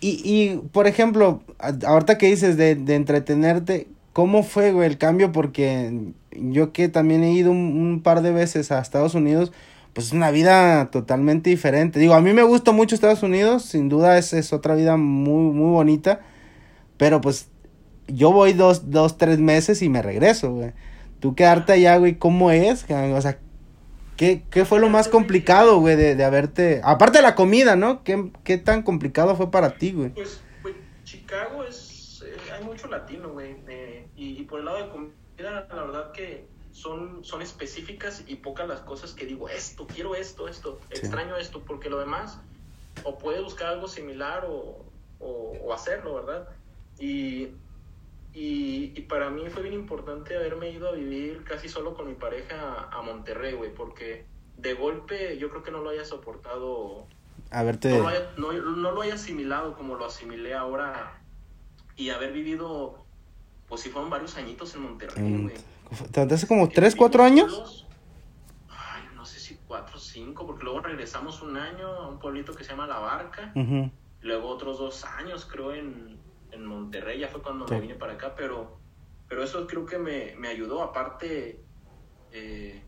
y- 0.00 0.08
Y, 0.08 0.20
y, 0.52 0.56
por 0.68 0.86
ejemplo, 0.86 1.42
ahorita 1.84 2.16
que 2.18 2.26
dices 2.28 2.56
de, 2.56 2.76
de 2.76 2.94
entretenerte, 2.94 3.88
¿cómo 4.12 4.44
fue, 4.44 4.70
güey, 4.70 4.86
el 4.88 4.98
cambio? 4.98 5.32
Porque 5.32 6.12
yo 6.30 6.72
que 6.72 6.88
también 6.88 7.24
he 7.24 7.32
ido 7.32 7.50
un, 7.50 7.58
un 7.58 8.02
par 8.04 8.22
de 8.22 8.30
veces 8.30 8.70
a 8.70 8.78
Estados 8.78 9.14
Unidos, 9.16 9.50
pues 9.92 10.06
es 10.08 10.12
una 10.12 10.30
vida 10.30 10.90
totalmente 10.90 11.50
diferente. 11.50 11.98
Digo, 11.98 12.14
a 12.14 12.20
mí 12.20 12.32
me 12.32 12.42
gusta 12.42 12.72
mucho 12.72 12.94
Estados 12.94 13.22
Unidos, 13.22 13.64
sin 13.64 13.88
duda 13.88 14.16
es, 14.18 14.32
es 14.32 14.52
otra 14.52 14.74
vida 14.74 14.96
muy, 14.96 15.52
muy 15.52 15.70
bonita, 15.70 16.20
pero 16.96 17.20
pues 17.20 17.48
yo 18.08 18.32
voy 18.32 18.52
dos, 18.52 18.90
dos, 18.90 19.18
tres 19.18 19.38
meses 19.38 19.82
y 19.82 19.88
me 19.88 20.02
regreso, 20.02 20.52
güey. 20.52 20.72
Tú 21.20 21.34
quedarte 21.34 21.72
allá, 21.72 21.96
güey, 21.98 22.18
¿cómo 22.18 22.50
es? 22.50 22.84
O 22.84 23.20
sea, 23.20 23.38
¿qué, 24.16 24.42
qué 24.50 24.64
fue 24.64 24.80
lo 24.80 24.88
más 24.88 25.08
complicado, 25.08 25.78
güey, 25.78 25.94
de, 25.96 26.16
de 26.16 26.24
haberte... 26.24 26.80
Aparte 26.82 27.18
de 27.18 27.22
la 27.22 27.34
comida, 27.34 27.76
¿no? 27.76 28.02
¿Qué, 28.02 28.30
¿Qué 28.44 28.58
tan 28.58 28.82
complicado 28.82 29.36
fue 29.36 29.50
para 29.50 29.76
ti, 29.76 29.92
güey? 29.92 30.10
Pues, 30.10 30.40
pues 30.62 30.74
Chicago 31.04 31.64
es. 31.64 32.24
eh, 32.26 32.34
hay 32.58 32.64
mucho 32.64 32.88
latino, 32.88 33.30
güey. 33.30 33.56
eh, 33.68 34.08
y, 34.16 34.40
y 34.40 34.42
por 34.44 34.58
el 34.60 34.64
lado 34.64 34.78
de 34.84 34.90
comida, 34.90 35.66
la 35.68 35.84
verdad 35.84 36.12
que 36.12 36.48
son, 36.72 37.24
son 37.24 37.42
específicas 37.42 38.24
y 38.26 38.36
pocas 38.36 38.66
las 38.68 38.80
cosas 38.80 39.12
que 39.12 39.26
digo, 39.26 39.48
esto, 39.48 39.86
quiero 39.86 40.14
esto, 40.14 40.48
esto, 40.48 40.80
Sí. 40.90 40.98
extraño 41.00 41.36
esto, 41.36 41.60
porque 41.60 41.88
lo 41.90 41.98
demás, 41.98 42.40
o 43.04 43.18
puedes 43.18 43.42
buscar 43.42 43.68
algo 43.68 43.88
similar 43.88 44.46
o, 44.48 44.84
o, 45.20 45.52
o 45.64 45.72
hacerlo, 45.72 46.14
¿verdad? 46.14 46.48
Y, 46.98 47.48
y, 48.34 48.92
y 48.96 49.00
para 49.08 49.28
mí 49.30 49.48
fue 49.50 49.62
bien 49.62 49.74
importante 49.74 50.34
haberme 50.36 50.70
ido 50.70 50.88
a 50.88 50.92
vivir 50.92 51.44
casi 51.44 51.68
solo 51.68 51.94
con 51.94 52.06
mi 52.08 52.14
pareja 52.14 52.88
a, 52.90 52.98
a 52.98 53.02
Monterrey, 53.02 53.54
güey, 53.54 53.72
porque 53.74 54.24
de 54.56 54.74
golpe 54.74 55.36
yo 55.38 55.50
creo 55.50 55.62
que 55.62 55.70
no 55.70 55.80
lo 55.80 55.90
haya 55.90 56.04
soportado 56.04 57.06
Haberte... 57.50 57.90
no 57.90 57.98
lo, 58.00 58.08
haya, 58.08 58.32
no, 58.36 58.52
no 58.52 58.92
lo 58.92 59.02
haya 59.02 59.14
asimilado 59.14 59.74
como 59.74 59.96
lo 59.96 60.06
asimilé 60.06 60.54
ahora 60.54 61.18
y 61.96 62.10
haber 62.10 62.32
vivido, 62.32 63.04
pues 63.72 63.80
sí 63.80 63.88
fueron 63.88 64.10
varios 64.10 64.36
añitos 64.36 64.74
en 64.74 64.82
Monterrey, 64.82 65.42
güey. 65.44 65.54
¿Hace 66.30 66.46
como 66.46 66.68
tres, 66.68 66.92
Vivimos 66.92 66.94
cuatro 66.98 67.22
años? 67.24 67.50
solos. 67.54 67.86
Ay, 68.68 69.04
no 69.14 69.24
sé 69.24 69.40
si 69.40 69.56
cuatro 69.66 69.96
o 69.96 69.98
cinco, 69.98 70.46
porque 70.46 70.62
luego 70.64 70.80
regresamos 70.80 71.40
un 71.40 71.56
año 71.56 71.86
a 71.88 72.06
un 72.06 72.18
pueblito 72.18 72.54
que 72.54 72.64
se 72.64 72.70
llama 72.72 72.86
La 72.86 72.98
Barca, 72.98 73.54
luego 74.20 74.48
otros 74.50 74.76
dos 74.78 75.04
años 75.06 75.48
creo 75.50 75.72
en, 75.72 76.18
en 76.50 76.66
Monterrey, 76.66 77.18
ya 77.20 77.28
fue 77.28 77.40
cuando 77.40 77.66
Sí. 77.66 77.72
me 77.72 77.80
vine 77.80 77.94
para 77.94 78.12
acá, 78.12 78.34
pero, 78.36 78.76
pero 79.26 79.42
eso 79.42 79.66
creo 79.66 79.86
que 79.86 79.96
me, 79.96 80.34
me 80.36 80.48
ayudó, 80.48 80.82
aparte, 80.82 81.58
eh, 82.30 82.82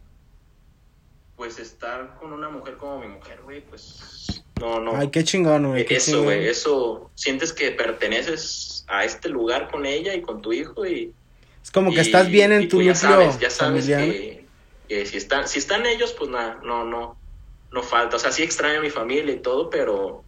pues 1.35 1.59
estar 1.59 2.17
con 2.21 2.35
una 2.35 2.51
mujer 2.51 2.77
como 2.77 2.99
mi 3.01 3.09
mujer, 3.09 3.41
güey, 3.43 3.63
pues 3.65 4.45
no, 4.61 4.81
no. 4.81 4.95
Ay, 4.97 5.09
qué 5.09 5.25
chingón, 5.25 5.67
güey. 5.69 5.87
Eso, 5.89 6.25
güey, 6.25 6.47
eso, 6.47 7.11
sientes 7.15 7.55
que 7.55 7.71
perteneces 7.71 8.74
a 8.89 9.05
este 9.05 9.29
lugar 9.29 9.71
con 9.71 9.87
ella 9.87 10.15
y 10.15 10.23
con 10.23 10.43
tu 10.43 10.53
hijo 10.53 10.87
y... 10.87 11.13
Es 11.63 11.71
como 11.71 11.91
que 11.91 11.97
y- 11.97 12.01
estás 12.01 12.31
bien 12.31 12.53
en 12.53 12.69
tu 12.69 12.77
tú 12.77 12.83
ya 12.83 12.93
núcleo 12.93 13.11
sabes, 13.11 13.41
ya 13.41 13.51
sabes 13.51 13.87
que, 13.87 14.47
que 14.89 15.07
si 15.07 15.17
están, 15.17 15.49
si 15.49 15.59
están 15.59 15.87
ellos, 15.87 16.15
pues 16.19 16.31
nada, 16.31 16.61
no, 16.63 16.85
no, 16.85 17.17
no 17.73 17.83
falta, 17.83 18.17
o 18.17 18.19
sea, 18.19 18.33
sí 18.33 18.43
extraño 18.43 18.79
a 18.81 18.83
mi 18.83 18.91
familia 18.91 19.33
y 19.35 19.41
todo, 19.41 19.71
pero... 19.71 20.25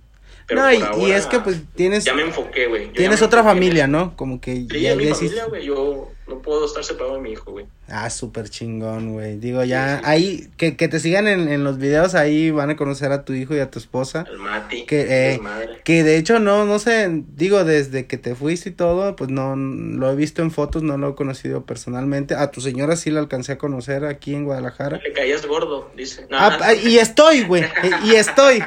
pero 0.46 0.62
no, 0.62 0.72
y, 0.72 0.76
por 0.76 0.84
y 0.84 0.88
ahora 0.88 1.16
es 1.18 1.26
que 1.26 1.40
pues 1.40 1.60
tienes, 1.74 2.04
Ya 2.04 2.14
me 2.14 2.22
enfoqué, 2.22 2.66
güey. 2.66 2.92
tienes 2.92 3.20
me 3.20 3.26
otra 3.26 3.40
enfoqué 3.40 3.54
familia. 3.54 3.86
¿no? 3.86 4.16
Como 4.16 4.40
que 4.40 4.56
Sí, 4.56 4.80
ya, 4.80 4.96
mi 4.96 5.06
familia, 5.06 5.44
güey, 5.46 5.64
yo 5.66 6.08
no 6.26 6.40
puedo 6.40 6.64
estar 6.64 6.82
separado 6.82 7.16
de 7.16 7.20
mi 7.22 7.32
hijo, 7.32 7.52
güey. 7.52 7.66
Ah, 7.88 8.10
súper 8.10 8.48
chingón, 8.48 9.12
güey. 9.12 9.36
Digo, 9.38 9.62
ya 9.64 9.98
sí. 9.98 10.02
ahí, 10.06 10.48
que, 10.56 10.76
que 10.76 10.88
te 10.88 10.98
sigan 10.98 11.28
en, 11.28 11.48
en 11.48 11.62
los 11.64 11.78
videos, 11.78 12.14
ahí 12.14 12.50
van 12.50 12.70
a 12.70 12.76
conocer 12.76 13.12
a 13.12 13.24
tu 13.24 13.32
hijo 13.32 13.54
y 13.54 13.60
a 13.60 13.70
tu 13.70 13.78
esposa. 13.78 14.24
Al 14.28 14.38
Mati, 14.38 14.84
Que, 14.86 15.34
eh. 15.34 15.40
Que 15.84 16.02
de 16.02 16.16
hecho 16.16 16.40
no, 16.40 16.64
no 16.64 16.78
sé, 16.80 17.22
digo, 17.36 17.62
desde 17.64 18.06
que 18.06 18.18
te 18.18 18.34
fuiste 18.34 18.70
y 18.70 18.72
todo, 18.72 19.14
pues 19.14 19.30
no, 19.30 19.54
lo 19.54 20.10
he 20.10 20.16
visto 20.16 20.42
en 20.42 20.50
fotos, 20.50 20.82
no 20.82 20.98
lo 20.98 21.10
he 21.10 21.14
conocido 21.14 21.64
personalmente. 21.64 22.34
A 22.34 22.50
tu 22.50 22.60
señora 22.60 22.96
sí 22.96 23.10
la 23.10 23.20
alcancé 23.20 23.52
a 23.52 23.58
conocer 23.58 24.04
aquí 24.04 24.34
en 24.34 24.44
Guadalajara. 24.44 24.98
Le 25.02 25.12
caías 25.12 25.46
gordo, 25.46 25.90
dice. 25.96 26.26
No, 26.30 26.38
Ah, 26.38 26.58
no, 26.60 26.88
y 26.88 26.98
estoy, 26.98 27.42
güey, 27.44 27.64
y, 28.04 28.14
estoy. 28.14 28.62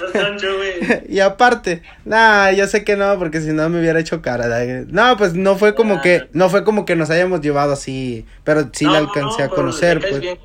y 1.08 1.20
aparte, 1.20 1.82
nah, 2.04 2.50
yo 2.52 2.66
sé 2.66 2.84
que 2.84 2.96
no, 2.96 3.18
porque 3.18 3.40
si 3.40 3.48
no 3.52 3.68
me 3.68 3.80
hubiera 3.80 4.00
hecho 4.00 4.22
cara. 4.22 4.48
No, 4.88 5.16
pues 5.16 5.34
no 5.34 5.56
fue 5.56 5.74
como 5.74 5.94
Ah. 5.96 6.00
que, 6.02 6.28
no 6.32 6.48
fue 6.50 6.64
como 6.64 6.84
que 6.84 6.96
nos 6.96 7.10
hayamos 7.10 7.40
llevado 7.40 7.72
así, 7.72 8.24
pero 8.54 8.68
sí 8.72 8.84
No, 8.84 8.92
la 8.92 8.98
alcancé 8.98 9.38
no, 9.38 9.44
a 9.44 9.48
conocer, 9.48 10.00
pues. 10.00 10.20
bien. 10.20 10.38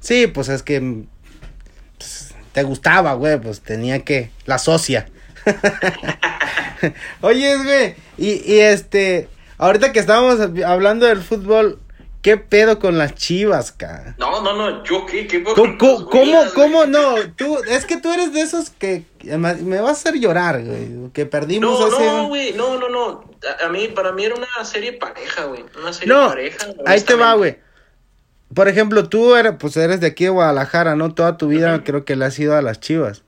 Sí, 0.00 0.26
pues 0.26 0.48
es 0.48 0.64
que 0.64 1.04
pues, 1.96 2.34
te 2.52 2.62
gustaba, 2.64 3.14
güey, 3.14 3.40
pues 3.40 3.60
tenía 3.60 4.00
que 4.00 4.30
la 4.46 4.58
socia. 4.58 5.06
Oye, 7.20 7.56
güey, 7.62 7.94
y, 8.18 8.52
y 8.52 8.58
este, 8.58 9.28
ahorita 9.58 9.92
que 9.92 10.00
estábamos 10.00 10.40
hablando 10.66 11.06
del 11.06 11.22
fútbol, 11.22 11.78
¿qué 12.24 12.38
pedo 12.38 12.78
con 12.78 12.96
las 12.96 13.14
Chivas, 13.14 13.70
cara? 13.70 14.16
No, 14.18 14.40
no, 14.40 14.56
no, 14.56 14.82
yo 14.82 15.04
qué, 15.04 15.26
qué 15.26 15.40
poco 15.40 15.54
¿Cómo, 15.54 15.74
nos 15.76 16.04
cómo, 16.04 16.44
cómo 16.54 16.86
no? 16.86 17.16
Tú, 17.36 17.58
es 17.68 17.84
que 17.84 17.98
tú 17.98 18.10
eres 18.10 18.32
de 18.32 18.40
esos 18.40 18.70
que 18.70 19.04
me 19.22 19.80
vas 19.80 19.90
a 19.90 19.92
hacer 19.92 20.14
llorar, 20.14 20.64
güey, 20.64 21.10
que 21.12 21.26
perdimos 21.26 21.78
No, 21.78 21.86
hace... 21.86 22.06
no, 22.06 22.28
güey, 22.28 22.54
no, 22.54 22.78
no, 22.78 22.88
no. 22.88 23.24
A, 23.62 23.68
mí, 23.68 23.88
para 23.88 24.12
mí 24.12 24.24
era 24.24 24.34
una 24.34 24.64
serie 24.64 24.94
pareja, 24.94 25.44
güey. 25.44 25.66
Una 25.78 25.92
serie 25.92 26.14
No, 26.14 26.28
pareja. 26.28 26.66
ahí 26.86 27.00
te 27.02 27.14
va, 27.14 27.34
güey. 27.34 27.58
Por 28.54 28.68
ejemplo, 28.68 29.06
tú 29.08 29.34
eres, 29.34 29.52
pues 29.58 29.76
eres 29.76 30.00
de 30.00 30.06
aquí 30.06 30.24
de 30.24 30.30
Guadalajara, 30.30 30.96
¿no? 30.96 31.12
Toda 31.12 31.36
tu 31.36 31.48
vida 31.48 31.84
creo 31.84 32.06
que 32.06 32.16
le 32.16 32.24
has 32.24 32.38
ido 32.38 32.56
a 32.56 32.62
las 32.62 32.80
Chivas. 32.80 33.22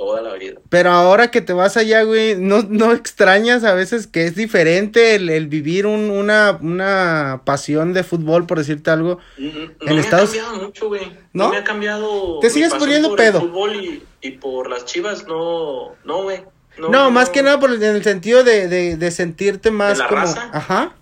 Toda 0.00 0.22
la 0.22 0.32
vida. 0.32 0.58
Pero 0.70 0.92
ahora 0.92 1.30
que 1.30 1.42
te 1.42 1.52
vas 1.52 1.76
allá, 1.76 2.04
güey, 2.04 2.34
¿no, 2.34 2.62
no 2.62 2.94
extrañas 2.94 3.64
a 3.64 3.74
veces 3.74 4.06
que 4.06 4.24
es 4.24 4.34
diferente 4.34 5.14
el, 5.14 5.28
el 5.28 5.46
vivir 5.46 5.84
un, 5.84 6.08
una, 6.08 6.58
una 6.62 7.42
pasión 7.44 7.92
de 7.92 8.02
fútbol, 8.02 8.46
por 8.46 8.56
decirte 8.56 8.90
algo? 8.90 9.18
No 9.36 9.50
En 9.90 9.94
me 9.96 10.00
Estados- 10.00 10.30
ha 10.30 10.36
cambiado 10.40 10.64
mucho, 10.66 10.88
güey. 10.88 11.04
¿No? 11.34 11.44
¿No? 11.44 11.50
me 11.50 11.58
ha 11.58 11.64
cambiado. 11.64 12.38
¿Te 12.40 12.48
sigues 12.48 12.72
poniendo 12.72 13.08
por 13.10 13.18
pedo? 13.18 13.40
El 13.40 13.48
fútbol 13.48 13.76
y, 13.76 14.02
y 14.22 14.30
por 14.38 14.70
las 14.70 14.86
chivas, 14.86 15.26
no, 15.26 15.94
no, 16.06 16.22
güey. 16.22 16.44
No, 16.78 17.10
más 17.10 17.28
que 17.28 17.42
nada 17.42 17.60
por 17.60 17.70
el- 17.70 17.82
en 17.82 17.96
el 17.96 18.02
sentido 18.02 18.42
de, 18.42 18.68
de, 18.68 18.96
de 18.96 19.10
sentirte 19.10 19.70
más 19.70 19.98
la 19.98 20.08
como... 20.08 20.22
raza? 20.22 20.48
Ajá. 20.54 20.94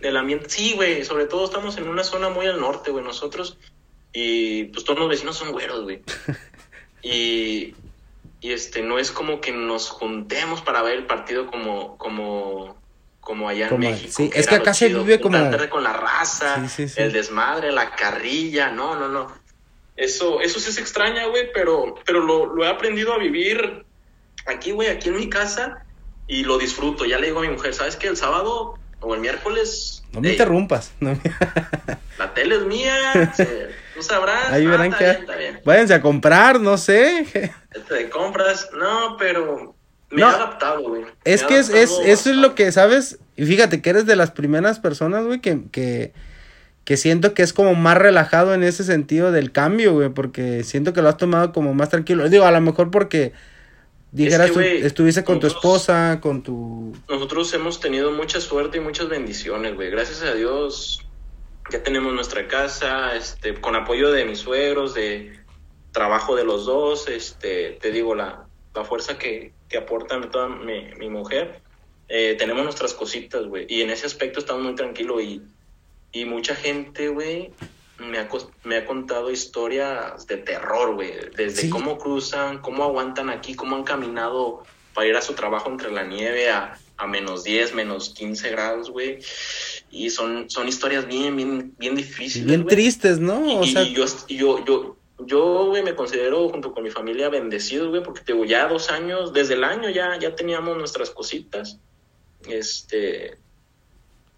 Del 0.00 0.14
ambiente. 0.18 0.50
Sí, 0.50 0.74
güey. 0.74 1.06
Sobre 1.06 1.24
todo 1.24 1.46
estamos 1.46 1.78
en 1.78 1.88
una 1.88 2.04
zona 2.04 2.28
muy 2.28 2.44
al 2.46 2.60
norte, 2.60 2.90
güey, 2.90 3.02
nosotros. 3.02 3.56
Y 4.12 4.64
pues 4.64 4.84
todos 4.84 4.98
los 4.98 5.08
vecinos 5.08 5.38
son 5.38 5.52
güeros, 5.52 5.84
güey. 5.84 6.02
y, 7.02 7.74
y 8.42 8.52
este, 8.52 8.82
no 8.82 8.98
es 8.98 9.10
como 9.12 9.40
que 9.40 9.52
nos 9.52 9.88
juntemos 9.88 10.60
para 10.60 10.82
ver 10.82 10.94
el 10.98 11.06
partido 11.06 11.46
como, 11.46 11.96
como, 11.96 12.76
como 13.20 13.48
allá 13.48 13.64
en 13.64 13.70
Como- 13.70 13.88
México. 13.88 14.12
sí, 14.16 14.30
es 14.34 14.46
que 14.48 14.56
acá 14.56 14.74
se 14.74 14.88
vive 14.88 15.20
como- 15.20 15.38
con 15.70 15.82
la 15.84 15.92
raza, 15.94 16.56
Sí, 16.68 16.68
sí, 16.68 16.88
sí. 16.94 17.00
el 17.00 17.12
desmadre, 17.12 17.70
la 17.72 17.94
carrilla. 17.94 18.70
No, 18.70 18.96
no, 18.98 19.08
no. 19.08 19.32
Eso, 19.96 20.40
eso 20.40 20.58
sí 20.58 20.72
se 20.72 20.80
extraña, 20.80 21.26
güey, 21.26 21.52
pero, 21.54 21.94
pero 22.04 22.20
lo, 22.20 22.46
lo 22.46 22.64
he 22.64 22.68
aprendido 22.68 23.12
a 23.12 23.18
vivir 23.18 23.84
aquí, 24.46 24.72
güey, 24.72 24.88
aquí 24.88 25.08
en 25.10 25.16
mi 25.16 25.28
casa 25.30 25.84
y 26.26 26.42
lo 26.44 26.58
disfruto. 26.58 27.04
Ya 27.04 27.18
le 27.18 27.26
digo 27.28 27.38
a 27.38 27.42
mi 27.42 27.48
mujer, 27.50 27.74
¿sabes 27.74 27.94
qué? 27.96 28.08
El 28.08 28.16
sábado 28.16 28.74
o 29.00 29.14
el 29.14 29.20
miércoles, 29.20 30.02
No 30.12 30.20
me 30.20 30.30
interrumpas. 30.32 30.92
no 31.00 31.10
me- 31.10 31.20
la 32.18 32.34
tele 32.34 32.56
es 32.56 32.62
mía, 32.62 33.32
se- 33.36 33.68
tú 34.02 34.08
sabrás. 34.08 34.50
Ahí 34.50 34.66
ah, 34.66 34.70
verán 34.70 34.92
que... 34.92 35.04
bien, 35.04 35.16
está 35.20 35.36
bien. 35.36 35.60
Váyanse 35.64 35.94
a 35.94 36.02
comprar, 36.02 36.60
no 36.60 36.76
sé. 36.76 37.20
Este 37.72 37.94
de 37.94 38.10
compras. 38.10 38.68
No, 38.78 39.16
pero 39.18 39.74
me 40.10 40.22
he 40.22 40.24
adaptado, 40.24 40.82
güey. 40.82 41.04
Es 41.24 41.42
que 41.42 41.58
es, 41.58 41.70
es, 41.70 41.90
eso 42.04 42.30
es 42.30 42.36
lo 42.36 42.54
que, 42.54 42.70
¿sabes? 42.70 43.18
Y 43.36 43.46
fíjate 43.46 43.80
que 43.80 43.90
eres 43.90 44.06
de 44.06 44.16
las 44.16 44.30
primeras 44.30 44.78
personas, 44.78 45.24
güey, 45.24 45.40
que, 45.40 45.62
que, 45.72 46.12
que 46.84 46.96
siento 46.96 47.34
que 47.34 47.42
es 47.42 47.52
como 47.52 47.74
más 47.74 47.96
relajado 47.96 48.54
en 48.54 48.62
ese 48.62 48.84
sentido 48.84 49.32
del 49.32 49.52
cambio, 49.52 49.94
güey, 49.94 50.10
porque 50.10 50.64
siento 50.64 50.92
que 50.92 51.02
lo 51.02 51.08
has 51.08 51.16
tomado 51.16 51.52
como 51.52 51.74
más 51.74 51.88
tranquilo. 51.88 52.28
Digo, 52.28 52.44
a 52.44 52.50
lo 52.50 52.60
mejor 52.60 52.90
porque 52.90 53.32
dijeras, 54.10 54.50
estuviste 54.50 55.24
con 55.24 55.40
tu 55.40 55.46
esposa, 55.46 56.18
con 56.20 56.42
tu... 56.42 56.92
Nosotros 57.08 57.52
hemos 57.54 57.80
tenido 57.80 58.12
mucha 58.12 58.40
suerte 58.40 58.76
y 58.76 58.80
muchas 58.80 59.08
bendiciones, 59.08 59.74
güey. 59.74 59.90
Gracias 59.90 60.22
a 60.22 60.34
Dios 60.34 61.02
ya 61.70 61.82
tenemos 61.82 62.12
nuestra 62.12 62.48
casa, 62.48 63.14
este, 63.16 63.60
con 63.60 63.74
apoyo 63.76 64.10
de 64.10 64.24
mis 64.24 64.38
suegros, 64.38 64.94
de 64.94 65.38
trabajo 65.92 66.34
de 66.34 66.44
los 66.44 66.66
dos, 66.66 67.08
este, 67.08 67.78
te 67.80 67.90
digo, 67.90 68.14
la, 68.14 68.46
la 68.74 68.84
fuerza 68.84 69.18
que, 69.18 69.52
que 69.68 69.78
aporta 69.78 70.20
toda 70.30 70.48
mi, 70.48 70.84
mi 70.98 71.08
mujer, 71.08 71.60
eh, 72.08 72.34
tenemos 72.38 72.64
nuestras 72.64 72.94
cositas, 72.94 73.46
güey, 73.46 73.66
y 73.68 73.82
en 73.82 73.90
ese 73.90 74.06
aspecto 74.06 74.40
estamos 74.40 74.62
muy 74.62 74.74
tranquilos 74.74 75.22
y, 75.22 75.42
y 76.12 76.24
mucha 76.24 76.54
gente, 76.54 77.08
güey, 77.08 77.52
me 77.98 78.18
ha, 78.18 78.28
me 78.64 78.76
ha 78.76 78.84
contado 78.84 79.30
historias 79.30 80.26
de 80.26 80.38
terror, 80.38 80.94
güey, 80.94 81.12
desde 81.36 81.70
cómo 81.70 81.98
cruzan, 81.98 82.58
cómo 82.58 82.84
aguantan 82.84 83.30
aquí, 83.30 83.54
cómo 83.54 83.76
han 83.76 83.84
caminado 83.84 84.64
para 84.94 85.06
ir 85.06 85.16
a 85.16 85.22
su 85.22 85.34
trabajo 85.34 85.70
entre 85.70 85.90
la 85.90 86.04
nieve 86.04 86.50
a, 86.50 86.78
a 86.96 87.06
menos 87.06 87.44
10, 87.44 87.74
menos 87.74 88.10
15 88.10 88.50
grados, 88.50 88.90
güey. 88.90 89.20
Y 89.92 90.08
son, 90.08 90.48
son 90.48 90.66
historias 90.66 91.06
bien, 91.06 91.36
bien, 91.36 91.74
bien 91.78 91.94
difíciles. 91.94 92.48
Bien 92.48 92.66
tristes, 92.66 93.20
¿no? 93.20 93.58
O 93.60 93.64
y, 93.64 93.72
sea... 93.72 93.82
yo, 93.82 94.06
yo, 94.26 94.64
yo, 94.64 94.96
yo, 95.26 95.66
güey, 95.66 95.82
me 95.82 95.94
considero 95.94 96.48
junto 96.48 96.72
con 96.72 96.82
mi 96.82 96.90
familia 96.90 97.28
bendecidos, 97.28 97.90
güey, 97.90 98.02
porque 98.02 98.22
tengo 98.22 98.46
ya 98.46 98.66
dos 98.66 98.90
años, 98.90 99.34
desde 99.34 99.54
el 99.54 99.64
año 99.64 99.90
ya, 99.90 100.18
ya 100.18 100.34
teníamos 100.34 100.78
nuestras 100.78 101.10
cositas. 101.10 101.78
Este. 102.48 103.36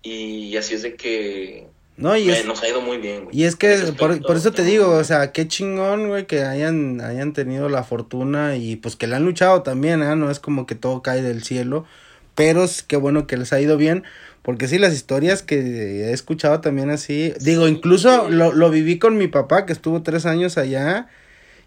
Y 0.03 0.57
así 0.57 0.75
es 0.75 0.83
de 0.83 0.97
que. 0.97 1.69
No, 1.97 2.17
y 2.17 2.27
nos 2.45 2.61
ha 2.61 2.69
ido 2.69 2.81
muy 2.81 2.99
bien, 2.99 3.27
güey. 3.27 3.37
Y 3.39 3.45
es 3.45 3.55
que, 3.55 3.77
por, 3.97 4.21
por, 4.21 4.37
eso 4.37 4.51
te 4.51 4.65
digo, 4.65 4.91
o 4.91 5.05
sea, 5.05 5.31
qué 5.31 5.47
chingón, 5.47 6.09
güey, 6.09 6.27
que 6.27 6.43
hayan, 6.43 7.01
hayan 7.01 7.33
tenido 7.33 7.69
la 7.69 7.85
fortuna 7.85 8.57
y 8.57 8.75
pues 8.75 8.97
que 8.97 9.07
le 9.07 9.15
han 9.15 9.25
luchado 9.25 9.63
también, 9.63 10.03
¿eh? 10.03 10.17
No 10.17 10.29
es 10.29 10.41
como 10.41 10.67
que 10.67 10.75
todo 10.75 11.03
cae 11.03 11.23
del 11.23 11.45
cielo, 11.45 11.87
pero 12.35 12.65
es 12.65 12.83
que 12.83 12.97
bueno 12.97 13.29
que 13.29 13.37
les 13.37 13.53
ha 13.53 13.61
ido 13.61 13.77
bien. 13.77 14.03
Porque 14.45 14.69
sí, 14.69 14.79
las 14.79 14.93
historias 14.93 15.43
que 15.43 15.57
he 15.57 16.13
escuchado 16.13 16.61
también 16.61 16.91
así, 16.91 17.33
digo, 17.41 17.67
incluso 17.67 18.29
lo, 18.29 18.53
lo 18.53 18.69
viví 18.69 18.99
con 18.99 19.17
mi 19.17 19.27
papá 19.27 19.65
que 19.65 19.73
estuvo 19.73 20.03
tres 20.03 20.27
años 20.27 20.59
allá 20.59 21.09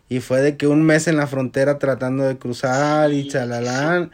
y 0.09 0.19
fue 0.19 0.41
de 0.41 0.57
que 0.57 0.67
un 0.67 0.83
mes 0.83 1.07
en 1.07 1.17
la 1.17 1.25
frontera 1.25 1.79
tratando 1.79 2.23
de 2.23 2.37
cruzar 2.37 3.11
y 3.11 3.27
chalalán 3.27 4.11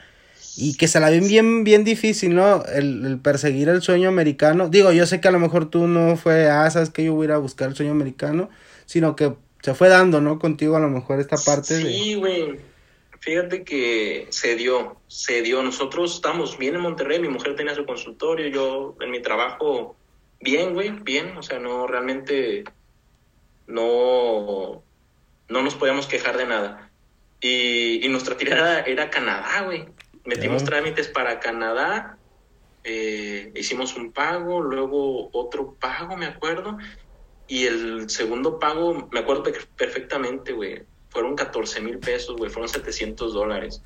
y 0.55 0.75
que 0.75 0.87
se 0.87 1.01
la 1.01 1.09
ven 1.09 1.27
bien, 1.27 1.65
bien 1.65 1.83
difícil, 1.83 2.35
¿no? 2.35 2.63
El, 2.65 3.19
perseguir 3.21 3.67
el 3.69 3.81
sueño 3.81 4.07
americano. 4.07 4.69
Digo, 4.69 4.93
yo 4.93 5.05
sé 5.07 5.19
que 5.19 5.27
a 5.27 5.31
lo 5.31 5.39
mejor 5.39 5.69
tú 5.69 5.87
no 5.87 6.15
fue, 6.15 6.49
ah, 6.49 6.69
sabes 6.69 6.89
que 6.89 7.03
yo 7.03 7.13
voy 7.13 7.25
a 7.25 7.29
ir 7.29 7.31
a 7.33 7.37
buscar 7.39 7.69
el 7.69 7.75
sueño 7.75 7.91
americano, 7.91 8.49
sino 8.85 9.15
que 9.17 9.33
se 9.61 9.73
fue 9.73 9.89
dando, 9.89 10.21
¿no? 10.21 10.39
Contigo 10.39 10.77
a 10.77 10.79
lo 10.79 10.89
mejor 10.89 11.19
esta 11.19 11.37
parte. 11.37 11.81
Sí, 11.81 12.15
güey. 12.15 12.59
Fíjate 13.23 13.63
que 13.63 14.27
se 14.31 14.57
dio, 14.57 14.97
se 15.07 15.41
dio. 15.43 15.63
Nosotros 15.63 16.15
estamos 16.15 16.57
bien 16.57 16.75
en 16.75 16.81
Monterrey, 16.81 17.19
mi 17.19 17.29
mujer 17.29 17.55
tenía 17.55 17.73
su 17.73 17.85
consultorio, 17.85 18.49
yo 18.49 18.97
en 18.99 19.11
mi 19.11 19.21
trabajo, 19.21 19.95
bien, 20.41 20.73
güey, 20.73 20.89
bien. 20.89 21.37
O 21.37 21.41
sea, 21.41 21.57
no, 21.57 21.87
realmente 21.87 22.65
no, 23.65 24.83
no 25.47 25.61
nos 25.61 25.75
podíamos 25.75 26.05
quejar 26.05 26.35
de 26.35 26.47
nada. 26.47 26.91
Y, 27.39 28.05
y 28.05 28.09
nuestra 28.09 28.35
tirada 28.35 28.81
era 28.81 29.09
Canadá, 29.09 29.61
güey. 29.63 29.85
Metimos 30.25 30.65
trámites 30.65 31.07
para 31.07 31.39
Canadá, 31.39 32.17
eh, 32.83 33.53
hicimos 33.55 33.95
un 33.95 34.11
pago, 34.11 34.59
luego 34.59 35.29
otro 35.31 35.75
pago, 35.79 36.17
me 36.17 36.25
acuerdo. 36.25 36.77
Y 37.47 37.67
el 37.67 38.09
segundo 38.09 38.59
pago, 38.59 39.07
me 39.13 39.21
acuerdo 39.21 39.43
perfectamente, 39.77 40.51
güey 40.51 40.83
fueron 41.13 41.35
14 41.35 41.79
mil 41.79 41.99
pesos, 41.99 42.35
güey, 42.35 42.49
fueron 42.49 42.67
700 42.67 43.33
dólares. 43.33 43.81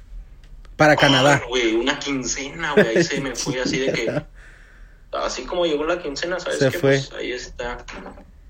Para 0.77 0.95
Canadá. 0.95 1.43
Güey, 1.49 1.75
una 1.75 1.99
quincena, 1.99 2.73
güey, 2.73 2.87
ahí 2.87 3.03
se 3.03 3.19
me 3.19 3.35
fue 3.35 3.59
así 3.63 3.79
de 3.79 3.91
que, 3.91 4.23
así 5.11 5.43
como 5.43 5.65
llegó 5.65 5.83
la 5.83 6.01
quincena, 6.01 6.39
¿sabes 6.39 6.59
se 6.59 6.71
qué? 6.71 6.79
Fue. 6.79 6.89
Pues 6.91 7.13
ahí 7.13 7.31
está, 7.33 7.85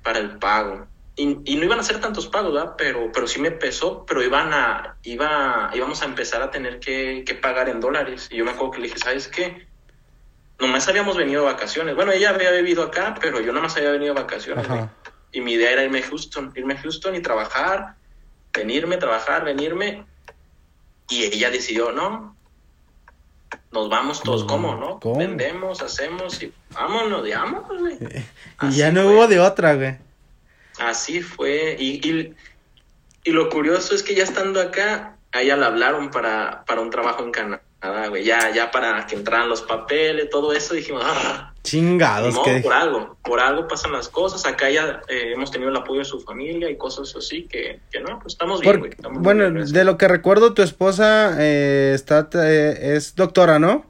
para 0.04 0.20
el 0.20 0.38
pago. 0.38 0.88
Y, 1.16 1.40
y, 1.46 1.56
no 1.56 1.64
iban 1.64 1.80
a 1.80 1.84
ser 1.84 2.00
tantos 2.00 2.28
pagos, 2.28 2.54
¿verdad? 2.54 2.76
Pero, 2.78 3.12
pero 3.12 3.26
sí 3.26 3.42
me 3.42 3.50
pesó, 3.50 4.06
pero 4.06 4.22
iban 4.22 4.54
a, 4.54 4.98
iba, 5.02 5.72
íbamos 5.74 6.04
a 6.04 6.06
empezar 6.06 6.44
a 6.44 6.52
tener 6.52 6.80
que, 6.80 7.24
que 7.26 7.34
pagar 7.34 7.70
en 7.70 7.80
dólares. 7.80 8.28
Y 8.30 8.38
yo 8.38 8.46
me 8.46 8.52
acuerdo 8.52 8.74
que 8.74 8.82
le 8.82 8.88
dije, 8.88 9.00
¿sabes 9.00 9.28
qué? 9.28 9.68
Nomás 10.60 10.88
habíamos 10.88 11.18
venido 11.18 11.44
de 11.44 11.52
vacaciones. 11.52 11.96
Bueno, 11.96 12.12
ella 12.12 12.30
había 12.30 12.52
vivido 12.52 12.84
acá, 12.84 13.16
pero 13.20 13.42
yo 13.42 13.52
nomás 13.52 13.76
había 13.78 13.90
venido 13.90 14.14
de 14.14 14.22
vacaciones. 14.22 14.68
Y 15.32 15.42
mi 15.42 15.54
idea 15.54 15.72
era 15.72 15.84
irme 15.84 16.00
a 16.00 16.08
Houston, 16.08 16.54
irme 16.56 16.76
a 16.76 16.82
Houston 16.82 17.16
y 17.16 17.22
trabajar 17.22 17.97
venirme, 18.58 18.98
trabajar, 18.98 19.46
venirme. 19.46 20.06
Y 21.10 21.24
ella 21.24 21.50
decidió, 21.50 21.92
no, 21.92 22.36
nos 23.72 23.90
vamos 23.90 24.22
todos, 24.22 24.44
¿cómo, 24.44 24.76
no? 24.76 25.00
Vendemos, 25.18 25.82
hacemos 25.82 26.42
y 26.44 26.52
vámonos, 26.74 27.24
digamos, 27.24 27.66
güey. 27.68 27.98
y 28.64 28.72
ya 28.72 28.92
no 28.92 29.08
hubo 29.08 29.28
de 29.28 29.40
otra, 29.40 29.76
güey. 29.76 29.98
Así 30.80 31.22
fue. 31.22 31.76
Y, 31.80 32.08
y, 32.08 32.36
y, 33.24 33.32
lo 33.32 33.50
curioso 33.50 33.96
es 33.96 34.04
que 34.04 34.16
ya 34.16 34.24
estando 34.24 34.62
acá, 34.62 35.18
a 35.32 35.42
ella 35.42 35.56
le 35.56 35.66
hablaron 35.66 36.12
para, 36.12 36.66
para 36.66 36.82
un 36.82 36.90
trabajo 36.90 37.24
en 37.24 37.32
Canadá 37.32 37.62
güey, 38.10 38.24
ya, 38.24 38.54
ya 38.54 38.72
para 38.72 39.06
que 39.06 39.16
entraran 39.16 39.50
los 39.50 39.62
papeles, 39.62 40.30
todo 40.30 40.54
eso, 40.54 40.74
dijimos, 40.74 41.04
ah, 41.06 41.54
chingados. 41.68 42.34
No, 42.34 42.44
por 42.44 42.74
algo, 42.74 43.18
por 43.24 43.40
algo 43.40 43.68
pasan 43.68 43.92
las 43.92 44.08
cosas. 44.08 44.46
Acá 44.46 44.70
ya 44.70 45.02
eh, 45.08 45.34
hemos 45.34 45.52
tenido 45.52 45.70
el 45.70 45.76
apoyo 45.76 46.00
de 46.00 46.06
su 46.06 46.20
familia 46.22 46.70
y 46.70 46.78
cosas 46.78 47.16
así 47.16 47.44
que, 47.44 47.80
que 47.92 48.00
no, 48.00 48.20
pues 48.20 48.34
estamos 48.34 48.62
bien. 48.62 48.90
Bueno, 49.14 49.50
de 49.66 49.84
lo 49.84 49.98
que 49.98 50.08
recuerdo, 50.08 50.54
tu 50.54 50.62
esposa 50.62 51.36
eh, 51.40 51.92
está, 51.94 52.30
eh, 52.34 52.96
es 52.96 53.16
doctora, 53.16 53.60
¿no? 53.60 53.86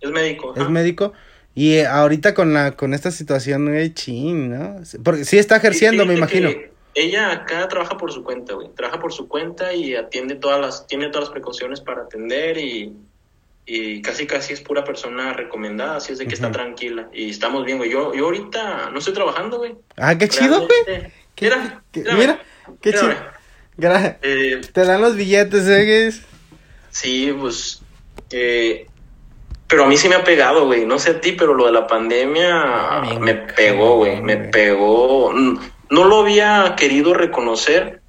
Es 0.00 0.10
médico. 0.10 0.54
Es 0.56 0.68
médico. 0.68 1.12
Y 1.54 1.80
ahorita 1.80 2.34
con 2.34 2.54
la 2.54 2.72
con 2.72 2.94
esta 2.94 3.10
situación, 3.10 3.68
güey, 3.68 3.92
ching, 3.92 4.50
¿no? 4.50 4.80
Porque 5.04 5.24
sí 5.24 5.38
está 5.38 5.56
ejerciendo, 5.56 6.06
me 6.06 6.14
imagino. 6.14 6.50
Ella 6.94 7.32
acá 7.32 7.68
trabaja 7.68 7.96
por 7.96 8.12
su 8.12 8.22
cuenta, 8.22 8.54
güey. 8.54 8.68
Trabaja 8.74 9.00
por 9.00 9.12
su 9.12 9.28
cuenta 9.28 9.72
y 9.72 9.94
atiende 9.94 10.34
todas 10.34 10.60
las, 10.60 10.86
tiene 10.86 11.08
todas 11.08 11.28
las 11.28 11.32
precauciones 11.32 11.80
para 11.80 12.02
atender 12.02 12.58
y 12.58 12.94
y 13.64 14.02
casi 14.02 14.26
casi 14.26 14.52
es 14.52 14.60
pura 14.60 14.84
persona 14.84 15.32
recomendada, 15.32 15.96
así 15.96 16.12
es 16.12 16.18
de 16.18 16.26
que 16.26 16.34
está 16.34 16.50
tranquila 16.50 17.08
y 17.12 17.30
estamos 17.30 17.64
bien, 17.64 17.78
güey. 17.78 17.90
Yo, 17.90 18.12
yo 18.14 18.24
ahorita 18.24 18.90
no 18.90 18.98
estoy 18.98 19.14
trabajando, 19.14 19.58
güey. 19.58 19.74
Ah, 19.96 20.16
qué 20.18 20.28
chido, 20.28 20.66
güey. 20.66 21.12
Mira, 21.40 21.82
mira, 22.16 22.42
qué 22.80 22.92
chido. 22.92 23.14
Eh, 24.22 24.60
Te 24.72 24.84
dan 24.84 25.00
los 25.00 25.16
billetes, 25.16 25.66
¿eh? 25.66 26.12
Sí, 26.90 27.34
pues. 27.38 27.82
Eh, 28.30 28.86
pero 29.66 29.84
a 29.84 29.86
mí 29.86 29.96
sí 29.96 30.08
me 30.08 30.16
ha 30.16 30.24
pegado, 30.24 30.66
güey. 30.66 30.84
No 30.84 30.98
sé 30.98 31.12
a 31.12 31.20
ti, 31.20 31.32
pero 31.32 31.54
lo 31.54 31.66
de 31.66 31.72
la 31.72 31.86
pandemia 31.86 32.62
ah, 32.62 33.18
me 33.20 33.34
pegó, 33.34 33.96
güey. 33.96 34.20
Me 34.20 34.36
pegó. 34.36 35.32
No 35.32 36.04
lo 36.04 36.20
había 36.20 36.74
querido 36.76 37.14
reconocer 37.14 38.01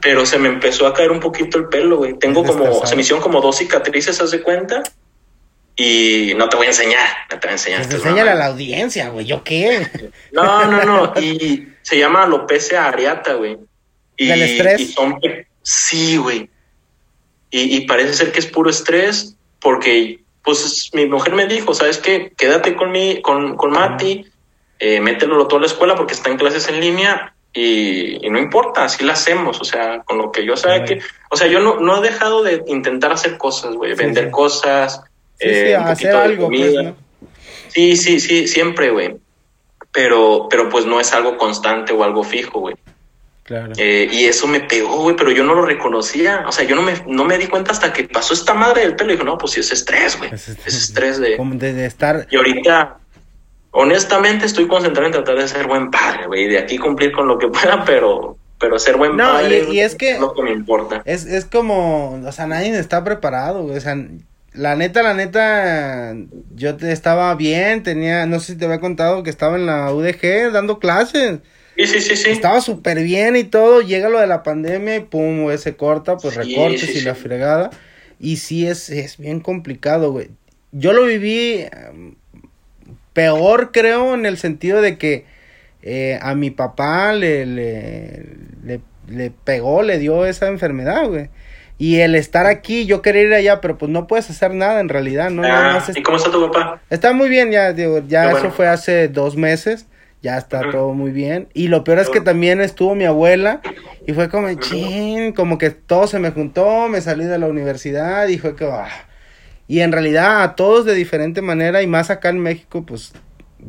pero 0.00 0.24
se 0.26 0.38
me 0.38 0.48
empezó 0.48 0.86
a 0.86 0.94
caer 0.94 1.10
un 1.10 1.20
poquito 1.20 1.58
el 1.58 1.68
pelo, 1.68 1.98
güey. 1.98 2.18
Tengo 2.18 2.44
como, 2.44 2.86
se 2.86 2.94
me 2.94 3.02
hicieron 3.02 3.22
como 3.22 3.40
dos 3.40 3.58
cicatrices, 3.58 4.20
haz 4.20 4.30
de 4.30 4.42
cuenta. 4.42 4.82
Y 5.76 6.34
no 6.36 6.48
te 6.48 6.56
voy 6.56 6.66
a 6.66 6.70
enseñar, 6.70 7.08
no 7.30 7.38
te 7.38 7.46
voy 7.46 7.50
a 7.50 7.52
enseñar. 7.52 7.82
Pues 7.82 7.94
enséñale 7.94 8.30
a 8.30 8.34
la 8.34 8.46
audiencia, 8.46 9.08
güey, 9.08 9.26
¿yo 9.26 9.42
qué? 9.42 9.86
No, 10.32 10.66
no, 10.66 10.84
no, 10.84 11.20
y 11.20 11.68
se 11.82 11.98
llama 11.98 12.24
alopecia 12.24 12.86
areata, 12.86 13.34
güey. 13.34 13.58
Y, 14.16 14.26
¿Del 14.26 14.42
estrés? 14.42 14.80
Y 14.80 14.86
son, 14.92 15.18
sí, 15.62 16.16
güey. 16.18 16.50
Y, 17.50 17.76
y, 17.76 17.80
parece 17.86 18.14
ser 18.14 18.32
que 18.32 18.40
es 18.40 18.46
puro 18.46 18.70
estrés, 18.70 19.36
porque, 19.58 20.20
pues, 20.44 20.90
mi 20.92 21.06
mujer 21.06 21.34
me 21.34 21.46
dijo, 21.46 21.74
¿sabes 21.74 21.98
qué? 21.98 22.32
Quédate 22.36 22.76
con 22.76 22.92
mi, 22.92 23.22
con, 23.22 23.56
con 23.56 23.70
Mati, 23.72 24.26
eh, 24.78 25.00
mételo 25.00 25.48
toda 25.48 25.62
la 25.62 25.66
escuela 25.66 25.96
porque 25.96 26.14
está 26.14 26.30
en 26.30 26.38
clases 26.38 26.68
en 26.68 26.80
línea 26.80 27.34
y, 27.52 28.20
no 28.30 28.38
importa, 28.38 28.84
así 28.84 29.04
la 29.04 29.14
hacemos, 29.14 29.60
o 29.60 29.64
sea, 29.64 30.02
con 30.04 30.18
lo 30.18 30.30
que 30.30 30.44
yo 30.44 30.56
sé 30.56 30.84
que, 30.84 31.00
o 31.30 31.36
sea, 31.36 31.48
yo 31.48 31.60
no, 31.60 31.80
no 31.80 31.98
he 31.98 32.08
dejado 32.08 32.42
de 32.42 32.62
intentar 32.66 33.12
hacer 33.12 33.38
cosas, 33.38 33.74
güey, 33.74 33.94
vender 33.94 34.30
cosas, 34.30 35.02
eh, 35.38 35.74
hacer 35.74 36.14
algo, 36.14 36.48
pues, 36.48 36.94
Sí, 37.68 37.96
sí, 37.96 38.18
sí, 38.20 38.48
siempre, 38.48 38.90
güey, 38.90 39.16
pero, 39.92 40.48
pero 40.50 40.68
pues 40.68 40.86
no 40.86 41.00
es 41.00 41.12
algo 41.12 41.36
constante 41.36 41.92
o 41.92 42.02
algo 42.04 42.24
fijo, 42.24 42.60
güey. 42.60 42.76
Claro. 43.44 43.72
Eh, 43.76 44.08
y 44.12 44.26
eso 44.26 44.46
me 44.46 44.60
pegó, 44.60 45.02
güey, 45.02 45.16
pero 45.16 45.32
yo 45.32 45.42
no 45.42 45.54
lo 45.54 45.62
reconocía. 45.62 46.44
O 46.46 46.52
sea, 46.52 46.64
yo 46.64 46.76
no 46.76 46.82
me, 46.82 46.94
no 47.06 47.24
me 47.24 47.36
di 47.36 47.48
cuenta 47.48 47.72
hasta 47.72 47.92
que 47.92 48.04
pasó 48.04 48.32
esta 48.32 48.54
madre 48.54 48.82
del 48.82 48.94
pelo. 48.94 49.10
Y 49.10 49.14
dije, 49.14 49.24
no, 49.24 49.38
pues 49.38 49.52
sí, 49.52 49.60
es 49.60 49.72
estrés, 49.72 50.16
güey. 50.16 50.32
Es, 50.32 50.48
estrés 50.48 51.18
de... 51.18 51.36
de... 51.36 51.86
estar... 51.86 52.28
Y 52.30 52.36
ahorita, 52.36 52.98
honestamente 53.72 54.46
estoy 54.46 54.66
concentrado 54.68 55.06
en 55.06 55.12
tratar 55.12 55.36
de 55.38 55.48
ser 55.48 55.66
buen 55.66 55.90
padre, 55.90 56.26
güey, 56.26 56.48
de 56.48 56.58
aquí 56.58 56.78
cumplir 56.78 57.12
con 57.12 57.28
lo 57.28 57.38
que 57.38 57.48
pueda, 57.48 57.84
pero, 57.84 58.36
pero 58.58 58.78
ser 58.78 58.96
buen 58.96 59.16
No, 59.16 59.24
padre 59.24 59.66
y- 59.70 59.76
y 59.76 59.80
es 59.80 59.94
que- 59.94 60.18
lo 60.18 60.32
que 60.34 60.42
me 60.42 60.52
importa. 60.52 61.02
Es, 61.04 61.24
es 61.26 61.44
como, 61.44 62.20
o 62.26 62.32
sea, 62.32 62.46
nadie 62.46 62.76
está 62.78 63.04
preparado, 63.04 63.62
güey. 63.62 63.76
O 63.76 63.80
sea, 63.80 63.96
la 64.52 64.74
neta, 64.74 65.02
la 65.02 65.14
neta, 65.14 66.14
yo 66.54 66.76
te- 66.76 66.90
estaba 66.92 67.34
bien, 67.36 67.82
tenía, 67.82 68.26
no 68.26 68.40
sé 68.40 68.52
si 68.52 68.58
te 68.58 68.64
había 68.64 68.80
contado 68.80 69.22
que 69.22 69.30
estaba 69.30 69.56
en 69.56 69.66
la 69.66 69.92
UDG 69.92 70.50
dando 70.52 70.78
clases. 70.80 71.38
Sí, 71.76 71.86
sí, 71.86 72.00
sí, 72.00 72.16
sí. 72.16 72.30
Estaba 72.30 72.60
súper 72.60 72.98
bien 73.02 73.36
y 73.36 73.44
todo, 73.44 73.80
llega 73.80 74.08
lo 74.10 74.18
de 74.20 74.26
la 74.26 74.42
pandemia 74.42 74.96
y 74.96 75.00
pum, 75.00 75.42
güey, 75.44 75.56
se 75.56 75.76
corta, 75.76 76.16
pues 76.18 76.34
Sí, 76.34 76.40
recortes 76.40 76.80
sí, 76.90 76.98
y 76.98 77.00
la 77.02 77.14
fregada. 77.14 77.70
Y 78.18 78.36
sí, 78.36 78.66
es, 78.66 78.90
es 78.90 79.16
bien 79.16 79.40
complicado, 79.40 80.10
güey. 80.12 80.28
Yo 80.72 80.92
lo 80.92 81.04
viví 81.04 81.64
peor, 83.20 83.70
creo, 83.70 84.14
en 84.14 84.24
el 84.24 84.38
sentido 84.38 84.80
de 84.80 84.96
que 84.96 85.26
eh, 85.82 86.18
a 86.22 86.34
mi 86.34 86.50
papá 86.50 87.12
le, 87.12 87.44
le, 87.44 88.24
le, 88.64 88.80
le 89.08 89.30
pegó, 89.30 89.82
le 89.82 89.98
dio 89.98 90.24
esa 90.24 90.48
enfermedad, 90.48 91.06
güey. 91.06 91.28
Y 91.76 92.00
el 92.00 92.14
estar 92.14 92.46
aquí, 92.46 92.86
yo 92.86 93.00
quería 93.02 93.22
ir 93.22 93.34
allá, 93.34 93.60
pero 93.60 93.76
pues 93.78 93.90
no 93.90 94.06
puedes 94.06 94.28
hacer 94.30 94.54
nada 94.54 94.80
en 94.80 94.88
realidad, 94.88 95.30
¿no? 95.30 95.42
Nada 95.42 95.70
Ah, 95.70 95.74
más 95.74 95.96
¿Y 95.96 96.02
cómo 96.02 96.16
está 96.16 96.30
tu 96.30 96.50
papá? 96.50 96.80
Está 96.90 97.12
muy 97.12 97.28
bien, 97.28 97.50
ya, 97.50 97.72
digo, 97.72 98.02
ya 98.06 98.30
eso 98.32 98.50
fue 98.50 98.68
hace 98.68 99.08
dos 99.08 99.36
meses, 99.36 99.86
ya 100.22 100.36
está 100.38 100.70
todo 100.70 100.92
muy 100.94 101.10
bien. 101.10 101.48
Y 101.54 101.68
lo 101.68 101.84
peor 101.84 101.98
es 101.98 102.08
que 102.10 102.20
también 102.22 102.60
estuvo 102.62 102.94
mi 102.94 103.04
abuela 103.04 103.60
y 104.06 104.12
fue 104.14 104.28
como, 104.30 104.52
chin, 104.54 105.32
como 105.32 105.56
que 105.58 105.70
todo 105.70 106.06
se 106.06 106.18
me 106.18 106.30
juntó, 106.30 106.88
me 106.88 107.00
salí 107.02 107.24
de 107.24 107.38
la 107.38 107.46
universidad 107.46 108.28
y 108.28 108.38
fue 108.38 108.56
que, 108.56 108.64
ah. 108.66 108.88
Y 109.70 109.82
en 109.82 109.92
realidad 109.92 110.42
a 110.42 110.56
todos 110.56 110.84
de 110.84 110.94
diferente 110.94 111.42
manera 111.42 111.80
y 111.80 111.86
más 111.86 112.10
acá 112.10 112.30
en 112.30 112.40
México, 112.40 112.84
pues 112.84 113.12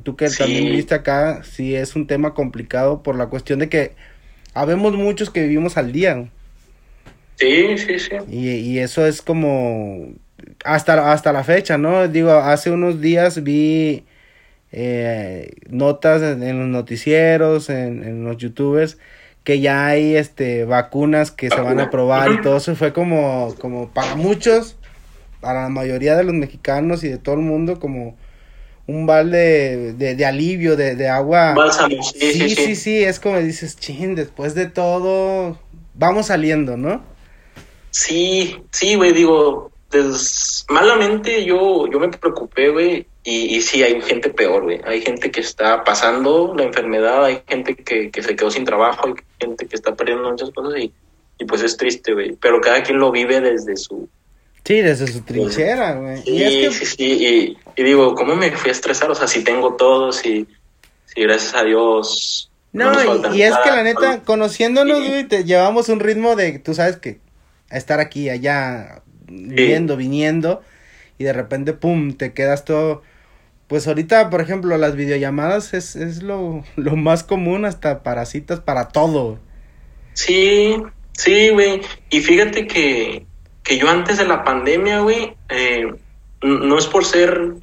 tú 0.04 0.16
que 0.16 0.30
Sí. 0.30 0.40
también 0.40 0.66
viviste 0.66 0.96
acá, 0.96 1.44
sí 1.44 1.76
es 1.76 1.96
un 1.96 2.08
tema 2.08 2.34
complicado 2.34 3.04
por 3.04 3.16
la 3.16 3.28
cuestión 3.28 3.60
de 3.60 3.70
que 3.70 3.92
habemos 4.56 4.94
muchos 4.94 5.30
que 5.30 5.44
vivimos 5.44 5.78
al 5.78 5.92
día. 5.92 6.26
Sí, 7.36 7.78
sí, 7.78 8.00
sí. 8.00 8.16
Y, 8.30 8.50
y 8.50 8.80
eso 8.80 9.06
es 9.06 9.22
como 9.22 10.08
hasta, 10.66 11.12
hasta 11.12 11.32
la 11.34 11.44
fecha, 11.44 11.78
¿no? 11.78 12.08
Digo, 12.08 12.32
hace 12.32 12.72
unos 12.72 13.00
días 13.00 13.44
vi 13.44 14.04
eh, 14.72 15.52
notas 15.70 16.24
en, 16.24 16.42
en 16.44 16.60
los 16.60 16.68
noticieros, 16.68 17.70
en, 17.70 18.04
en 18.04 18.24
los 18.24 18.38
youtubers, 18.38 18.98
que 19.44 19.60
ya 19.60 19.86
hay 19.88 20.16
este 20.16 20.66
vacunas 20.66 21.32
que 21.32 21.50
se 21.52 21.62
van 21.62 21.80
a 21.80 21.90
probar 21.92 22.32
y 22.32 22.42
todo 22.42 22.58
eso 22.58 22.76
fue 22.76 22.92
como, 22.94 23.54
como 23.60 23.90
para 23.92 24.16
muchos, 24.16 24.78
para 25.41 25.63
la 25.63 25.69
mayoría 25.69 26.15
de 26.15 26.23
los 26.23 26.34
mexicanos 26.36 27.04
y 27.04 27.10
de 27.10 27.17
todo 27.17 27.36
el 27.36 27.41
mundo, 27.41 27.80
como 27.80 28.17
un 28.88 29.06
balde 29.08 29.93
de, 29.93 30.15
de 30.15 30.25
alivio, 30.25 30.75
de, 30.77 30.95
de 30.95 31.10
agua. 31.10 31.54
Bálsamo, 31.56 32.04
sí, 32.04 32.19
Sí, 32.19 32.34
sí, 32.34 32.49
sí, 32.56 32.75
sí. 32.75 32.75
sí, 32.75 33.04
es 33.04 33.19
como 33.19 33.39
dices, 33.39 33.77
chin, 33.77 34.15
después 34.15 34.56
de 34.56 34.67
todo, 34.67 35.60
vamos 35.95 36.27
saliendo, 36.27 36.77
¿no? 36.77 37.04
Sí, 37.89 38.56
sí, 38.71 38.95
güey, 38.95 39.12
digo, 39.13 39.71
des- 39.89 40.65
malamente 40.69 41.43
yo, 41.45 41.88
yo 41.88 41.99
me 41.99 42.10
preocupé, 42.10 42.69
güey, 42.69 43.08
y, 43.23 43.56
y 43.58 43.62
sí, 43.62 43.84
hay 43.84 44.01
gente 44.01 44.30
peor, 44.30 44.63
güey. 44.63 44.82
Hay 44.86 45.01
gente 45.01 45.30
que 45.32 45.41
está 45.41 45.84
pasando 45.84 46.54
la 46.56 46.63
enfermedad, 46.63 47.25
hay 47.25 47.43
gente 47.47 47.75
que, 47.75 48.10
que 48.10 48.23
se 48.23 48.36
quedó 48.36 48.49
sin 48.49 48.63
trabajo, 48.65 49.08
hay 49.08 49.13
gente 49.39 49.67
que 49.67 49.75
está 49.75 49.95
perdiendo 49.95 50.30
muchas 50.30 50.51
cosas 50.51 50.80
y, 50.80 50.93
y 51.38 51.45
pues 51.45 51.62
es 51.63 51.77
triste, 51.77 52.13
güey. 52.13 52.36
Pero 52.38 52.62
cada 52.62 52.82
quien 52.84 52.99
lo 52.99 53.12
vive 53.12 53.41
desde 53.41 53.75
su... 53.77 54.10
Sí, 54.63 54.76
desde 54.82 55.08
su 55.08 55.21
trinchera, 55.21 55.93
güey. 55.95 56.21
Sí, 56.24 56.32
Y 56.32 56.43
es 56.43 56.54
que, 56.56 56.71
sí, 56.71 56.86
sí, 56.86 57.58
y, 57.76 57.82
y 57.82 57.84
digo, 57.84 58.13
¿cómo 58.15 58.36
me 58.36 58.52
fui 58.52 58.69
a 58.69 58.74
estresar? 58.74 59.10
O 59.10 59.15
sea, 59.15 59.28
si 59.28 59.43
tengo 59.43 59.76
todo, 59.76 60.12
si, 60.12 60.47
si 61.06 61.21
gracias 61.21 61.56
a 61.56 61.63
Dios... 61.63 62.52
no, 62.71 62.91
y- 63.36 63.41
es 63.41 63.58
que 63.58 63.71
la 63.71 63.84
neta, 63.84 64.21
conociéndonos, 64.24 65.08
güey, 65.08 65.28
te 65.28 65.43
llevamos 65.43 65.89
un 65.89 66.00
ritmo 66.00 66.36
de, 66.36 66.60
tú 66.60 66.74
sabes 66.74 66.97
que, 66.97 67.19
estar 67.71 68.00
aquí, 68.00 68.30
allá, 68.30 69.02
viendo, 69.28 69.97
viniendo, 69.97 70.62
y 71.17 71.24
de 71.24 71.34
repente, 71.34 71.74
pum, 71.74 72.13
te 72.13 72.34
quedas 72.34 72.63
todo. 72.65 73.02
Pues 73.67 73.88
ahorita, 73.88 74.30
por 74.30 74.41
ejemplo, 74.41 74.78
las 74.78 74.95
videollamadas 74.95 75.74
es, 75.74 75.95
es 75.95 76.21
lo, 76.24 76.63
lo 76.76 76.95
más 76.97 77.24
común 77.24 77.65
hasta 77.65 78.04
para 78.04 78.26
citas, 78.26 78.60
para 78.60 78.89
todo. 78.89 79.39
Sí, 80.13 80.76
sí, 81.13 81.50
güey. 81.50 81.82
Y 82.10 82.19
fíjate 82.21 82.67
que, 82.67 83.26
que 83.72 83.78
yo 83.78 83.90
antes 83.90 84.18
de 84.18 84.26
la 84.26 84.44
pandemia, 84.44 85.00
güey, 85.00 85.34
eh, 85.48 85.90
no 86.42 86.78
es 86.78 86.88
por 86.88 87.06
ser, 87.06 87.54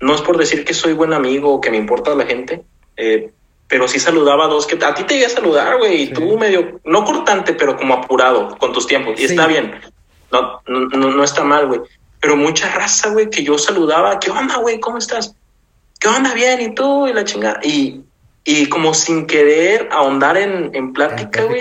no 0.00 0.14
es 0.14 0.22
por 0.22 0.38
decir 0.38 0.64
que 0.64 0.72
soy 0.72 0.94
buen 0.94 1.12
amigo 1.12 1.52
o 1.52 1.60
que 1.60 1.70
me 1.70 1.76
importa 1.76 2.14
la 2.14 2.24
gente, 2.24 2.62
eh, 2.96 3.30
pero 3.68 3.86
sí 3.88 4.00
saludaba 4.00 4.46
a 4.46 4.48
dos 4.48 4.66
que 4.66 4.82
a 4.82 4.94
ti 4.94 5.04
te 5.04 5.16
iba 5.18 5.26
a 5.26 5.30
saludar, 5.30 5.76
güey, 5.76 6.04
y 6.04 6.06
Sí. 6.06 6.12
tú 6.14 6.38
medio, 6.38 6.80
no 6.86 7.04
cortante, 7.04 7.52
pero 7.52 7.76
como 7.76 7.92
apurado 7.92 8.56
con 8.56 8.72
tus 8.72 8.86
tiempos. 8.86 9.20
Y 9.20 9.26
Sí. 9.26 9.34
está 9.34 9.46
bien, 9.46 9.74
no, 10.32 10.62
no, 10.66 11.10
no 11.10 11.22
está 11.22 11.44
mal, 11.44 11.66
güey. 11.66 11.80
Pero 12.20 12.34
mucha 12.34 12.74
raza, 12.74 13.10
güey, 13.10 13.28
que 13.28 13.42
yo 13.44 13.58
saludaba, 13.58 14.18
¿qué 14.18 14.30
onda, 14.30 14.56
güey? 14.56 14.80
¿Cómo 14.80 14.96
estás? 14.96 15.34
¿Qué 16.00 16.08
onda? 16.08 16.32
Bien, 16.32 16.58
¿y 16.62 16.74
tú? 16.74 17.06
Y 17.06 17.12
la 17.12 17.24
chingada. 17.24 17.60
Y, 17.62 18.00
y 18.44 18.66
como 18.70 18.94
sin 18.94 19.26
querer 19.26 19.90
ahondar 19.92 20.38
en, 20.38 20.70
en 20.74 20.94
plática, 20.94 21.42
güey. 21.44 21.60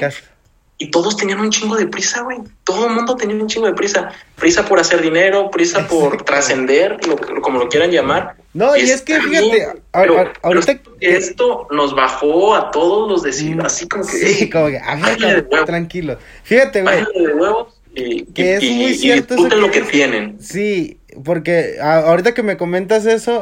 Y 0.80 0.92
todos 0.92 1.18
tenían 1.18 1.40
un 1.40 1.50
chingo 1.50 1.76
de 1.76 1.88
prisa, 1.88 2.22
güey. 2.22 2.38
Todo 2.63 2.88
el 2.88 2.94
mundo 2.94 3.16
tenía 3.16 3.36
un 3.36 3.48
chingo 3.48 3.66
de 3.66 3.74
prisa. 3.74 4.12
Prisa 4.36 4.63
por 4.63 4.80
hacer 4.80 5.02
dinero, 5.02 5.50
prisa 5.50 5.88
por 5.88 6.22
trascender, 6.24 6.98
como 7.42 7.58
lo 7.60 7.68
quieran 7.68 7.90
llamar. 7.90 8.36
No, 8.54 8.78
y 8.78 8.82
es 8.82 9.02
que 9.02 9.20
fíjate, 9.20 9.50
bien, 9.52 9.68
a- 9.92 10.02
pero- 10.02 10.20
a- 10.20 10.34
ahorita 10.44 10.80
pero 10.84 10.96
esto 11.00 11.68
nos 11.72 11.96
bajó 11.96 12.56
a 12.56 12.70
todos 12.72 13.10
los 13.10 13.24
decir, 13.24 13.60
así 13.63 13.88
como 13.88 14.06
que, 14.06 14.18
Sí, 14.18 14.50
como 14.50 14.68
que, 14.68 14.78
a 14.78 15.66
tranquilo. 15.66 16.18
Fíjate, 16.44 16.84
güey. 16.84 17.04
de 17.16 17.34
huevos 17.34 17.74
y, 17.96 18.26
Que 18.26 18.44
y- 18.44 18.48
es 18.50 18.63
y- 18.63 18.72
muy 18.76 18.86
y 18.86 18.96
cierto 18.96 19.34
eso 19.34 19.44
disfruten 19.46 19.60
que 19.72 19.80
lo 19.80 19.86
que 19.86 19.92
tienen. 19.92 20.38
Sí, 20.40 21.00
porque 21.24 21.78
ahorita 21.82 22.36
que 22.36 22.44
me 22.44 22.58
comentas 22.58 23.08
eso, 23.08 23.42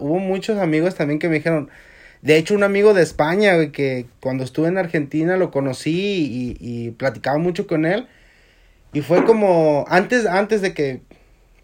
hubo 0.00 0.18
muchos 0.18 0.58
amigos 0.58 0.94
también 0.94 1.18
que 1.18 1.28
me 1.30 1.36
dijeron, 1.36 1.70
de 2.24 2.38
hecho 2.38 2.54
un 2.54 2.62
amigo 2.62 2.94
de 2.94 3.02
España, 3.02 3.54
güey, 3.54 3.70
que 3.70 4.06
cuando 4.20 4.44
estuve 4.44 4.68
en 4.68 4.78
Argentina 4.78 5.36
lo 5.36 5.50
conocí 5.50 6.56
y, 6.58 6.90
platicaba 6.92 7.36
mucho 7.36 7.66
con 7.66 7.84
él, 7.84 8.08
y 8.94 9.02
fue 9.02 9.24
como, 9.26 9.84
antes, 9.88 10.24
antes 10.24 10.62
de 10.62 10.72
que 10.72 11.02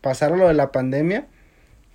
pasara 0.03 0.37
lo 0.37 0.49
de 0.49 0.55
la 0.55 0.71
pandemia, 0.71 1.27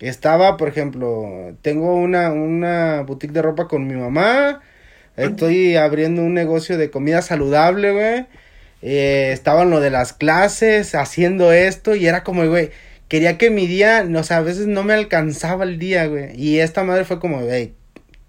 estaba, 0.00 0.56
por 0.56 0.68
ejemplo, 0.68 1.54
tengo 1.62 1.94
una, 1.94 2.32
una 2.32 3.02
boutique 3.02 3.32
de 3.32 3.42
ropa 3.42 3.68
con 3.68 3.86
mi 3.86 3.94
mamá, 3.94 4.60
estoy 5.16 5.76
abriendo 5.76 6.22
un 6.22 6.34
negocio 6.34 6.76
de 6.76 6.90
comida 6.90 7.22
saludable, 7.22 7.92
güey, 7.92 8.26
eh, 8.82 9.30
estaba 9.32 9.62
en 9.62 9.70
lo 9.70 9.78
de 9.78 9.90
las 9.90 10.12
clases, 10.12 10.96
haciendo 10.96 11.52
esto, 11.52 11.94
y 11.94 12.08
era 12.08 12.24
como, 12.24 12.44
güey, 12.48 12.70
quería 13.06 13.38
que 13.38 13.50
mi 13.50 13.68
día, 13.68 14.04
o 14.12 14.22
sea, 14.24 14.38
a 14.38 14.42
veces 14.42 14.66
no 14.66 14.82
me 14.82 14.94
alcanzaba 14.94 15.62
el 15.62 15.78
día, 15.78 16.06
güey, 16.06 16.34
y 16.34 16.58
esta 16.58 16.82
madre 16.82 17.04
fue 17.04 17.20
como, 17.20 17.40
güey, 17.42 17.74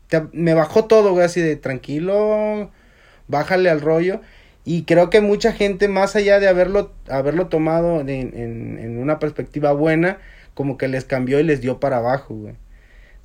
te- 0.08 0.24
me 0.34 0.54
bajó 0.54 0.86
todo, 0.86 1.12
güey, 1.12 1.26
así 1.26 1.42
de 1.42 1.56
tranquilo, 1.56 2.72
bájale 3.28 3.70
al 3.70 3.82
rollo. 3.82 4.22
Y 4.66 4.84
creo 4.84 5.10
que 5.10 5.22
mucha 5.22 5.54
gente, 5.54 5.88
más 5.88 6.16
allá 6.16 6.40
de 6.40 6.48
haberlo, 6.48 6.92
haberlo 7.10 7.48
tomado 7.48 8.02
en, 8.02 8.10
en, 8.10 8.80
en 8.80 8.98
una 9.00 9.18
perspectiva 9.20 9.72
buena, 9.72 10.18
como 10.54 10.78
que 10.78 10.88
les 10.90 11.06
cambió 11.06 11.40
y 11.40 11.44
les 11.44 11.62
dio 11.62 11.80
para 11.80 11.98
abajo, 11.98 12.34
güey. 12.34 12.56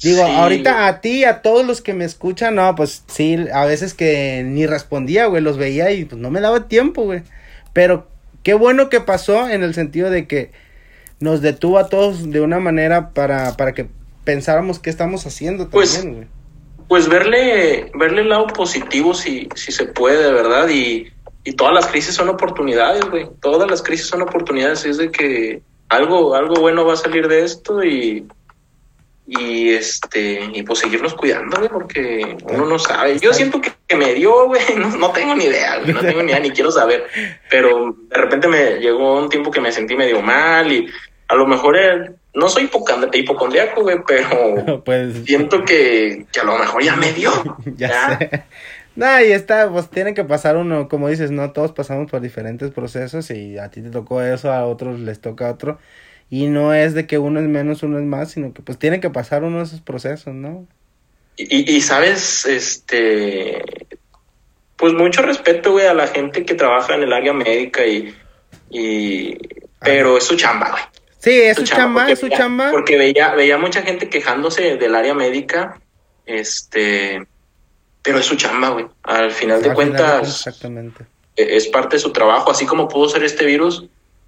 Digo, 0.00 0.24
Sí. 0.26 0.32
ahorita 0.32 0.86
a 0.88 1.00
ti, 1.00 1.24
a 1.24 1.42
todos 1.42 1.64
los 1.66 1.80
que 1.80 1.94
me 1.94 2.04
escuchan, 2.04 2.56
no, 2.56 2.74
pues 2.74 3.04
sí, 3.06 3.36
a 3.52 3.64
veces 3.64 3.94
que 3.94 4.42
ni 4.44 4.66
respondía, 4.66 5.26
güey, 5.26 5.42
los 5.42 5.58
veía 5.58 5.90
y 5.92 6.04
pues 6.04 6.20
no 6.20 6.30
me 6.30 6.40
daba 6.40 6.68
tiempo, 6.68 7.04
güey. 7.04 7.22
Pero 7.72 8.06
qué 8.42 8.54
bueno 8.54 8.88
que 8.88 9.00
pasó 9.00 9.48
en 9.48 9.62
el 9.62 9.74
sentido 9.74 10.10
de 10.10 10.26
que 10.26 10.50
nos 11.20 11.40
detuvo 11.40 11.78
a 11.78 11.88
todos 11.88 12.30
de 12.30 12.40
una 12.40 12.58
manera 12.58 13.10
para, 13.10 13.56
para 13.56 13.72
que 13.74 13.86
pensáramos 14.24 14.78
qué 14.80 14.90
estamos 14.90 15.24
haciendo 15.26 15.70
Pues, 15.70 15.94
también, 15.94 16.14
güey. 16.16 16.28
Pues 16.92 17.08
verle, 17.08 17.90
verle 17.94 18.20
el 18.20 18.28
lado 18.28 18.46
positivo 18.48 19.14
si, 19.14 19.48
si 19.54 19.72
se 19.72 19.86
puede, 19.86 20.24
de 20.24 20.30
verdad, 20.30 20.68
y, 20.68 21.10
y 21.42 21.52
todas 21.54 21.72
las 21.72 21.86
crisis 21.86 22.14
son 22.14 22.28
oportunidades, 22.28 23.08
güey. 23.08 23.30
Todas 23.40 23.70
las 23.70 23.80
crisis 23.80 24.08
son 24.08 24.20
oportunidades, 24.20 24.84
es 24.84 24.98
de 24.98 25.10
que 25.10 25.62
algo, 25.88 26.34
algo 26.34 26.56
bueno 26.56 26.84
va 26.84 26.92
a 26.92 26.98
salir 26.98 27.28
de 27.28 27.44
esto 27.44 27.82
y, 27.82 28.28
y 29.26 29.70
este, 29.70 30.50
y 30.52 30.62
pues 30.64 30.80
seguirnos 30.80 31.14
cuidando, 31.14 31.56
güey, 31.56 31.70
porque 31.70 32.36
uno 32.50 32.66
no 32.66 32.78
sabe. 32.78 33.18
Yo 33.18 33.32
siento 33.32 33.58
que, 33.58 33.96
me 33.96 34.12
dio, 34.12 34.48
güey, 34.48 34.60
no, 34.76 34.94
no 34.94 35.12
tengo 35.12 35.34
ni 35.34 35.44
idea, 35.44 35.78
güey, 35.78 35.94
no 35.94 36.00
tengo 36.00 36.22
ni 36.22 36.30
idea, 36.30 36.40
ni 36.40 36.50
quiero 36.50 36.70
saber. 36.70 37.06
Pero 37.48 37.96
de 38.10 38.18
repente 38.18 38.48
me 38.48 38.80
llegó 38.80 39.18
un 39.18 39.30
tiempo 39.30 39.50
que 39.50 39.62
me 39.62 39.72
sentí 39.72 39.96
medio 39.96 40.20
mal 40.20 40.70
y 40.70 40.92
a 41.26 41.34
lo 41.36 41.46
mejor 41.46 41.74
eh, 41.78 42.16
no 42.34 42.48
soy 42.48 42.64
hipocond- 42.68 43.14
hipocondriaco, 43.14 43.82
güey, 43.82 43.98
pero 44.06 44.82
pues 44.84 45.24
siento 45.24 45.64
que, 45.64 46.26
que 46.32 46.40
a 46.40 46.44
lo 46.44 46.58
mejor 46.58 46.82
ya 46.82 46.96
me 46.96 47.12
dio. 47.12 47.30
ya 47.76 48.18
sé. 48.18 48.44
No, 48.94 49.20
y 49.20 49.32
está, 49.32 49.70
pues 49.70 49.88
tiene 49.88 50.12
que 50.12 50.24
pasar 50.24 50.56
uno, 50.56 50.86
como 50.88 51.08
dices, 51.08 51.30
no, 51.30 51.52
todos 51.52 51.72
pasamos 51.72 52.10
por 52.10 52.20
diferentes 52.20 52.70
procesos 52.70 53.30
y 53.30 53.56
a 53.58 53.70
ti 53.70 53.80
te 53.80 53.88
tocó 53.90 54.20
eso, 54.22 54.52
a 54.52 54.66
otros 54.66 55.00
les 55.00 55.20
toca 55.20 55.50
otro. 55.50 55.78
Y 56.28 56.46
no 56.46 56.72
es 56.74 56.94
de 56.94 57.06
que 57.06 57.18
uno 57.18 57.40
es 57.40 57.46
menos, 57.46 57.82
uno 57.82 57.98
es 57.98 58.04
más, 58.04 58.30
sino 58.32 58.52
que 58.52 58.62
pues 58.62 58.78
tiene 58.78 59.00
que 59.00 59.10
pasar 59.10 59.44
uno 59.44 59.58
de 59.58 59.64
esos 59.64 59.80
procesos, 59.80 60.34
¿no? 60.34 60.66
Y, 61.36 61.72
y- 61.72 61.76
y, 61.76 61.80
sabes, 61.80 62.44
este, 62.46 63.62
pues 64.76 64.92
mucho 64.92 65.22
respeto, 65.22 65.72
güey, 65.72 65.86
a 65.86 65.94
la 65.94 66.06
gente 66.06 66.44
que 66.44 66.54
trabaja 66.54 66.94
en 66.94 67.02
el 67.02 67.12
área 67.12 67.32
médica 67.32 67.86
y, 67.86 68.14
y 68.70 69.38
pero 69.80 70.18
es 70.18 70.24
su 70.24 70.36
chamba, 70.36 70.70
güey. 70.70 70.82
Sí, 71.22 71.40
es 71.40 71.56
su, 71.56 71.62
chamba, 71.62 72.10
es 72.10 72.18
su 72.18 72.28
chamba. 72.28 72.72
Porque 72.72 72.96
veía, 72.96 73.32
veía 73.34 73.56
mucha 73.56 73.82
gente 73.82 74.08
quejándose 74.08 74.76
del 74.76 74.96
área 74.96 75.14
médica, 75.14 75.80
este, 76.26 77.24
pero 78.02 78.18
es 78.18 78.26
su 78.26 78.34
chamba, 78.34 78.70
güey. 78.70 78.86
Al 79.04 79.30
final 79.30 79.62
de 79.62 79.72
cuentas, 79.72 80.46
exactamente. 80.46 81.04
E, 81.36 81.56
es 81.56 81.68
parte 81.68 81.94
de 81.94 82.00
su 82.00 82.12
trabajo, 82.12 82.50
así 82.50 82.66
como 82.66 82.88
pudo 82.88 83.08
ser 83.08 83.22
este 83.22 83.44
virus, 83.44 83.84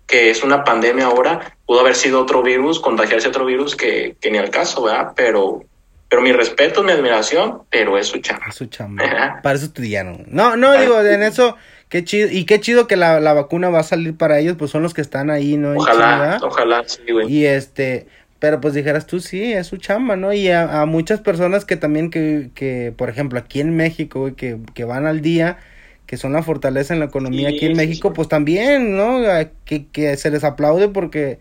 que 0.06 0.30
es 0.30 0.44
una 0.44 0.62
pandemia 0.62 1.06
ahora, 1.06 1.56
pudo 1.66 1.80
haber 1.80 1.96
sido 1.96 2.22
otro 2.22 2.44
virus, 2.44 2.78
contagiarse 2.78 3.26
otro 3.26 3.44
virus 3.44 3.74
que, 3.74 4.14
que 4.20 4.30
ni 4.30 4.38
al 4.38 4.50
caso, 4.50 4.84
¿verdad? 4.84 5.14
Pero, 5.16 5.64
pero 6.08 6.22
mi 6.22 6.32
respeto, 6.32 6.84
mi 6.84 6.92
admiración, 6.92 7.62
pero 7.70 7.98
es 7.98 8.06
su 8.06 8.18
chamba. 8.18 8.46
Es 8.50 8.54
su 8.54 8.66
chamba. 8.66 9.40
Para 9.42 9.56
eso 9.56 9.66
estudiaron. 9.66 10.26
No, 10.28 10.56
no, 10.56 10.78
digo, 10.78 11.00
en 11.00 11.24
eso, 11.24 11.56
qué 11.88 12.04
chido, 12.04 12.28
y 12.30 12.44
qué 12.44 12.60
chido 12.60 12.86
que 12.86 12.96
la, 12.96 13.20
la, 13.20 13.32
vacuna 13.32 13.70
va 13.70 13.80
a 13.80 13.84
salir 13.84 14.16
para 14.16 14.38
ellos, 14.38 14.56
pues 14.58 14.70
son 14.70 14.82
los 14.82 14.94
que 14.94 15.00
están 15.00 15.30
ahí, 15.30 15.56
¿no? 15.56 15.74
Ojalá, 15.74 16.38
ojalá, 16.42 16.82
sí, 16.86 17.02
güey. 17.10 17.32
Y 17.32 17.46
este, 17.46 18.06
pero 18.38 18.60
pues 18.60 18.74
dijeras 18.74 19.06
tú, 19.06 19.20
sí, 19.20 19.52
es 19.52 19.66
su 19.66 19.76
chamba, 19.76 20.16
¿no? 20.16 20.32
Y 20.32 20.48
a, 20.48 20.82
a 20.82 20.86
muchas 20.86 21.20
personas 21.20 21.64
que 21.64 21.76
también, 21.76 22.10
que, 22.10 22.50
que, 22.54 22.92
por 22.96 23.08
ejemplo, 23.08 23.38
aquí 23.38 23.60
en 23.60 23.76
México, 23.76 24.20
güey, 24.20 24.34
que, 24.34 24.58
que 24.74 24.84
van 24.84 25.06
al 25.06 25.20
día 25.20 25.58
que 26.06 26.16
son 26.16 26.32
la 26.32 26.42
fortaleza 26.42 26.92
en 26.92 27.00
la 27.00 27.06
economía 27.06 27.48
aquí 27.48 27.66
en 27.66 27.76
México, 27.76 28.12
pues 28.12 28.28
también, 28.28 28.96
¿no? 28.96 29.22
Que, 29.64 29.86
que, 29.86 30.16
se 30.16 30.30
les 30.30 30.44
aplaude 30.44 30.88
porque 30.88 31.38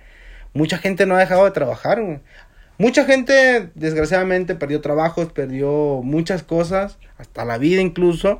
mucha 0.53 0.77
gente 0.77 1.05
no 1.05 1.15
ha 1.15 1.19
dejado 1.19 1.45
de 1.45 1.51
trabajar, 1.51 2.01
güey. 2.01 2.19
Mucha 2.77 3.05
gente, 3.05 3.69
desgraciadamente, 3.75 4.55
perdió 4.55 4.81
trabajos, 4.81 5.31
perdió 5.31 6.01
muchas 6.03 6.43
cosas, 6.43 6.97
hasta 7.17 7.45
la 7.45 7.57
vida 7.57 7.81
incluso. 7.81 8.39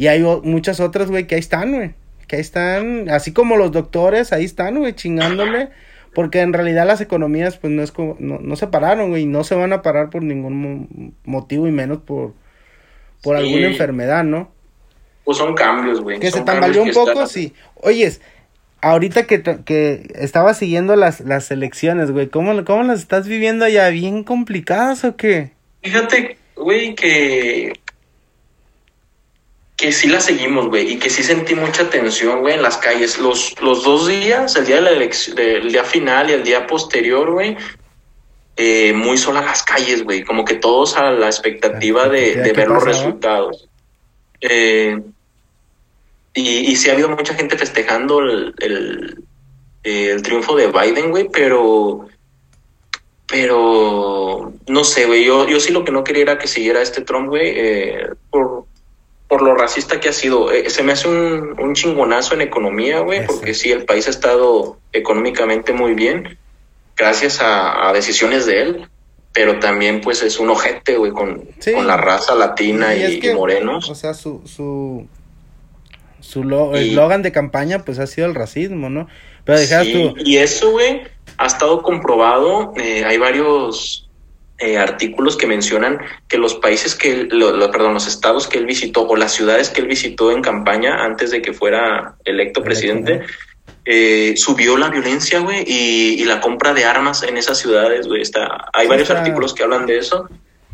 Y 0.00 0.08
hay 0.08 0.22
muchas 0.22 0.80
otras, 0.80 1.10
güey, 1.10 1.26
que 1.26 1.34
ahí 1.34 1.40
están, 1.40 1.74
güey. 1.74 1.90
Que 2.26 2.36
ahí 2.36 2.40
están, 2.40 3.10
así 3.10 3.34
como 3.34 3.58
los 3.58 3.70
doctores, 3.70 4.32
ahí 4.32 4.46
están, 4.46 4.78
güey, 4.78 4.94
chingándole. 4.94 5.68
Porque 6.14 6.40
en 6.40 6.54
realidad 6.54 6.86
las 6.86 7.02
economías, 7.02 7.58
pues 7.58 7.70
no 7.70 7.82
es 7.82 7.92
como, 7.92 8.16
no, 8.18 8.38
no 8.38 8.56
se 8.56 8.66
pararon, 8.66 9.10
güey, 9.10 9.26
no 9.26 9.44
se 9.44 9.54
van 9.54 9.74
a 9.74 9.82
parar 9.82 10.08
por 10.08 10.22
ningún 10.22 11.14
motivo 11.26 11.68
y 11.68 11.70
menos 11.70 11.98
por, 11.98 12.32
por 13.22 13.36
alguna 13.36 13.66
enfermedad, 13.66 14.24
¿no? 14.24 14.50
Pues 15.24 15.36
son 15.36 15.54
cambios, 15.54 16.00
güey. 16.00 16.18
Que 16.18 16.30
se 16.30 16.40
tambaleó 16.40 16.82
un 16.82 16.92
poco, 16.92 17.26
sí. 17.26 17.52
Oyes, 17.74 18.22
ahorita 18.80 19.26
que, 19.26 19.42
que 19.42 20.10
estaba 20.14 20.54
siguiendo 20.54 20.96
las, 20.96 21.20
las 21.20 21.50
elecciones, 21.50 22.10
güey, 22.10 22.30
¿cómo, 22.30 22.64
¿cómo 22.64 22.84
las 22.84 23.00
estás 23.00 23.28
viviendo 23.28 23.66
allá? 23.66 23.90
¿Bien 23.90 24.24
complicadas 24.24 25.04
o 25.04 25.16
qué? 25.18 25.52
Fíjate, 25.82 26.38
güey, 26.56 26.94
que 26.94 27.74
que 29.80 29.92
sí 29.92 30.08
la 30.08 30.20
seguimos, 30.20 30.68
güey, 30.68 30.92
y 30.92 30.98
que 30.98 31.08
sí 31.08 31.22
sentí 31.22 31.54
mucha 31.54 31.88
tensión, 31.88 32.40
güey, 32.40 32.54
en 32.54 32.62
las 32.62 32.76
calles. 32.76 33.18
Los, 33.18 33.58
los 33.62 33.82
dos 33.82 34.06
días, 34.06 34.54
el 34.56 34.66
día 34.66 34.76
de 34.76 34.82
la 34.82 34.90
elección, 34.90 35.38
el 35.38 35.72
día 35.72 35.84
final 35.84 36.28
y 36.28 36.34
el 36.34 36.44
día 36.44 36.66
posterior, 36.66 37.30
güey, 37.30 37.56
eh, 38.56 38.92
muy 38.92 39.16
sola 39.16 39.40
las 39.40 39.62
calles, 39.62 40.04
güey, 40.04 40.22
como 40.22 40.44
que 40.44 40.56
todos 40.56 40.98
a 40.98 41.10
la 41.10 41.26
expectativa 41.26 42.10
de, 42.10 42.34
de 42.34 42.52
ver 42.52 42.68
los 42.68 42.84
resultados. 42.84 43.68
Eh, 44.42 45.00
y, 46.34 46.70
y 46.70 46.76
sí 46.76 46.90
ha 46.90 46.92
habido 46.92 47.08
mucha 47.08 47.34
gente 47.34 47.56
festejando 47.56 48.20
el, 48.20 48.54
el, 49.82 50.22
triunfo 50.22 50.56
de 50.56 50.66
Biden, 50.66 51.10
güey, 51.10 51.28
pero 51.32 52.06
pero 53.26 54.52
no 54.68 54.84
sé, 54.84 55.06
güey, 55.06 55.24
yo, 55.24 55.48
yo 55.48 55.58
sí 55.58 55.72
lo 55.72 55.84
que 55.84 55.92
no 55.92 56.04
quería 56.04 56.22
era 56.22 56.38
que 56.38 56.48
siguiera 56.48 56.82
este 56.82 57.00
Trump, 57.00 57.28
güey, 57.28 57.52
eh, 57.54 58.08
por, 58.28 58.66
por 59.30 59.42
lo 59.42 59.54
racista 59.54 60.00
que 60.00 60.08
ha 60.08 60.12
sido. 60.12 60.50
Eh, 60.50 60.68
se 60.70 60.82
me 60.82 60.90
hace 60.90 61.06
un, 61.06 61.54
un 61.60 61.74
chingonazo 61.74 62.34
en 62.34 62.40
economía, 62.40 62.98
güey, 62.98 63.24
porque 63.24 63.54
sí, 63.54 63.70
el 63.70 63.84
país 63.84 64.08
ha 64.08 64.10
estado 64.10 64.78
económicamente 64.92 65.72
muy 65.72 65.94
bien, 65.94 66.36
gracias 66.96 67.40
a, 67.40 67.88
a 67.88 67.92
decisiones 67.92 68.44
de 68.44 68.60
él, 68.60 68.88
pero 69.32 69.60
también 69.60 70.00
pues 70.00 70.24
es 70.24 70.40
un 70.40 70.50
ojete, 70.50 70.96
güey, 70.96 71.12
con, 71.12 71.48
con 71.72 71.86
la 71.86 71.96
raza 71.96 72.34
latina 72.34 72.96
y, 72.96 73.20
morenos. 73.32 73.88
O 73.88 73.94
sea, 73.94 74.14
su, 74.14 74.42
su, 74.46 75.06
su 76.18 76.74
eslogan 76.74 77.22
de 77.22 77.30
campaña 77.30 77.84
pues 77.84 78.00
ha 78.00 78.08
sido 78.08 78.26
el 78.26 78.34
racismo, 78.34 78.90
¿no? 78.90 79.06
Pero 79.44 79.58
sí, 79.58 80.12
Y 80.24 80.38
eso, 80.38 80.72
güey, 80.72 81.02
ha 81.38 81.46
estado 81.46 81.82
comprobado, 81.82 82.72
eh, 82.76 83.04
hay 83.06 83.16
varios 83.16 84.09
eh, 84.62 84.76
artículos 84.76 85.38
que 85.38 85.46
mencionan 85.46 86.00
que 86.28 86.36
los 86.36 86.54
países 86.54 86.94
que, 86.94 87.26
lo, 87.30 87.70
perdón, 87.70 87.94
los 87.94 88.06
estados 88.06 88.46
que 88.46 88.58
él 88.58 88.66
visitó 88.66 89.08
o 89.08 89.16
las 89.16 89.32
ciudades 89.32 89.70
que 89.70 89.80
él 89.80 89.86
visitó 89.86 90.30
en 90.30 90.42
campaña 90.42 91.02
antes 91.02 91.30
de 91.30 91.40
que 91.40 91.54
fuera 91.54 92.16
electo 92.26 92.62
presidente, 92.62 93.22
eh, 93.86 94.34
subió 94.36 94.76
la 94.76 94.90
violencia, 94.90 95.40
güey, 95.40 95.64
y, 95.66 96.22
la 96.24 96.42
compra 96.42 96.74
de 96.74 96.84
armas 96.84 97.22
en 97.22 97.38
esas 97.38 97.56
ciudades, 97.56 98.06
güey. 98.06 98.20
Está, 98.20 98.66
hay 98.74 98.86
varios 98.86 99.08
artículos 99.08 99.54
que 99.54 99.62
hablan 99.62 99.86
de 99.86 99.96
eso. 99.96 100.28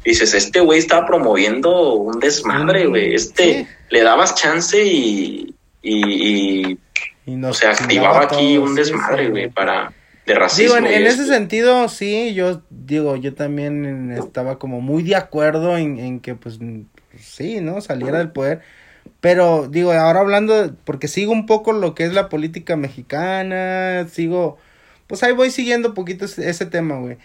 dices, 0.05 0.35
este 0.35 0.59
güey 0.59 0.81
está 0.81 1.07
promoviendo 1.07 1.93
un 1.93 2.19
desmadre, 2.19 2.87
güey. 2.87 3.15
Este, 3.15 3.69
le 3.91 4.03
dabas 4.03 4.35
chance 4.35 4.85
y, 4.85 5.55
y, 5.81 6.73
y, 6.73 6.79
se 7.53 7.69
activaba 7.69 8.25
aquí 8.25 8.59
un 8.59 8.75
desmadre, 8.75 9.31
güey, 9.31 9.49
para 9.49 9.93
de 10.27 10.35
racismo. 10.35 10.77
Digo, 10.77 10.87
en, 10.89 11.07
ese 11.07 11.27
sentido, 11.27 11.89
sí, 11.89 12.35
yo 12.35 12.63
digo, 12.71 13.17
yo 13.17 13.35
también 13.35 14.13
estaba 14.13 14.59
como 14.59 14.81
muy 14.81 15.03
de 15.03 15.17
acuerdo 15.17 15.77
en, 15.77 15.99
en 15.99 16.21
que, 16.21 16.35
pues, 16.35 16.59
sí, 17.19 17.61
¿no? 17.61 17.81
Saliera 17.81 18.19
del 18.19 18.31
poder 18.31 18.63
pero 19.21 19.69
digo, 19.69 19.93
ahora 19.93 20.21
hablando, 20.21 20.75
porque 20.85 21.09
sigo 21.09 21.33
un 21.33 21.47
poco 21.47 21.73
lo 21.73 21.95
que 21.95 22.05
es 22.05 22.13
la 22.13 22.29
política 22.29 22.77
mexicana, 22.77 24.07
sigo, 24.09 24.59
pues 25.07 25.23
ahí 25.23 25.33
voy 25.33 25.51
siguiendo 25.51 25.89
un 25.89 25.95
poquito 25.95 26.25
ese, 26.25 26.67
tema, 26.67 26.99
güey. 26.99 27.17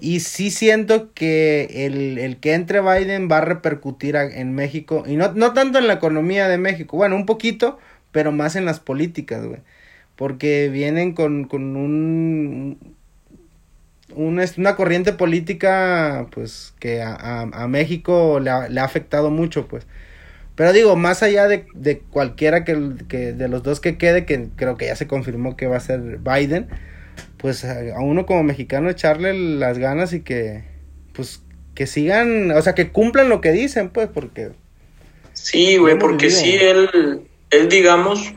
Y 0.00 0.20
sí 0.20 0.50
siento 0.50 1.12
que 1.12 1.86
el, 1.86 2.18
el, 2.18 2.38
que 2.38 2.54
entre 2.54 2.80
Biden 2.80 3.28
va 3.30 3.38
a 3.38 3.42
repercutir 3.42 4.16
en 4.16 4.54
México, 4.54 5.04
y 5.06 5.16
no, 5.16 5.32
no 5.32 5.52
tanto 5.52 5.78
en 5.78 5.86
la 5.86 5.94
economía 5.94 6.48
de 6.48 6.58
México, 6.58 6.96
bueno, 6.96 7.16
un 7.16 7.26
poquito, 7.26 7.78
pero 8.12 8.32
más 8.32 8.56
en 8.56 8.64
las 8.64 8.80
políticas, 8.80 9.44
güey. 9.44 9.60
Porque 10.18 10.68
vienen 10.68 11.12
con, 11.12 11.44
con 11.44 11.76
un, 11.76 12.96
una, 14.16 14.74
corriente 14.74 15.12
política, 15.12 16.26
pues, 16.32 16.74
que 16.80 17.02
a, 17.02 17.42
a, 17.42 17.68
México 17.68 18.40
le 18.40 18.50
ha, 18.50 18.68
le 18.68 18.80
ha 18.80 18.84
afectado 18.84 19.30
mucho, 19.30 19.68
pues. 19.68 19.86
Pero 20.56 20.72
digo, 20.72 20.96
más 20.96 21.22
allá 21.22 21.46
de, 21.46 21.66
de 21.72 22.00
cualquiera 22.00 22.64
que, 22.64 22.94
que, 23.08 23.32
de 23.32 23.46
los 23.46 23.62
dos 23.62 23.78
que 23.78 23.96
quede, 23.96 24.26
que 24.26 24.48
creo 24.56 24.76
que 24.76 24.86
ya 24.86 24.96
se 24.96 25.06
confirmó 25.06 25.56
que 25.56 25.68
va 25.68 25.76
a 25.76 25.80
ser 25.80 26.18
Biden, 26.18 26.66
pues 27.36 27.64
a 27.64 28.00
uno 28.00 28.26
como 28.26 28.42
mexicano 28.42 28.90
echarle 28.90 29.34
las 29.34 29.78
ganas 29.78 30.12
y 30.12 30.22
que, 30.22 30.64
pues, 31.12 31.44
que 31.76 31.86
sigan, 31.86 32.50
o 32.50 32.60
sea, 32.60 32.74
que 32.74 32.90
cumplan 32.90 33.28
lo 33.28 33.40
que 33.40 33.52
dicen, 33.52 33.90
pues, 33.90 34.08
porque... 34.12 34.50
Sí, 35.32 35.76
güey, 35.76 35.96
porque 35.96 36.28
sí, 36.28 36.56
él, 36.60 37.20
él 37.50 37.68
digamos, 37.68 38.34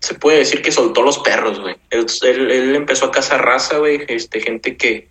se 0.00 0.14
puede 0.14 0.38
decir 0.38 0.62
que 0.62 0.72
soltó 0.72 1.02
los 1.02 1.18
perros, 1.18 1.60
güey. 1.60 1.76
Él, 1.90 2.06
él, 2.22 2.50
él, 2.50 2.76
empezó 2.76 3.06
a 3.06 3.10
cazar 3.10 3.44
raza, 3.44 3.78
güey, 3.78 4.04
este, 4.08 4.40
gente 4.40 4.76
que, 4.76 5.08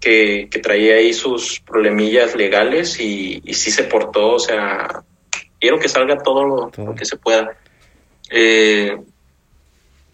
que, 0.00 0.48
traía 0.62 0.96
ahí 0.96 1.12
sus 1.12 1.60
problemillas 1.60 2.34
legales 2.34 2.98
y, 3.00 3.42
y 3.44 3.54
sí 3.54 3.70
se 3.70 3.84
portó, 3.84 4.32
o 4.32 4.38
sea, 4.38 5.02
quiero 5.60 5.78
que 5.78 5.88
salga 5.88 6.18
todo 6.18 6.46
lo, 6.46 6.94
que 6.94 7.04
se 7.04 7.16
pueda. 7.16 7.56
Eh, 8.30 8.96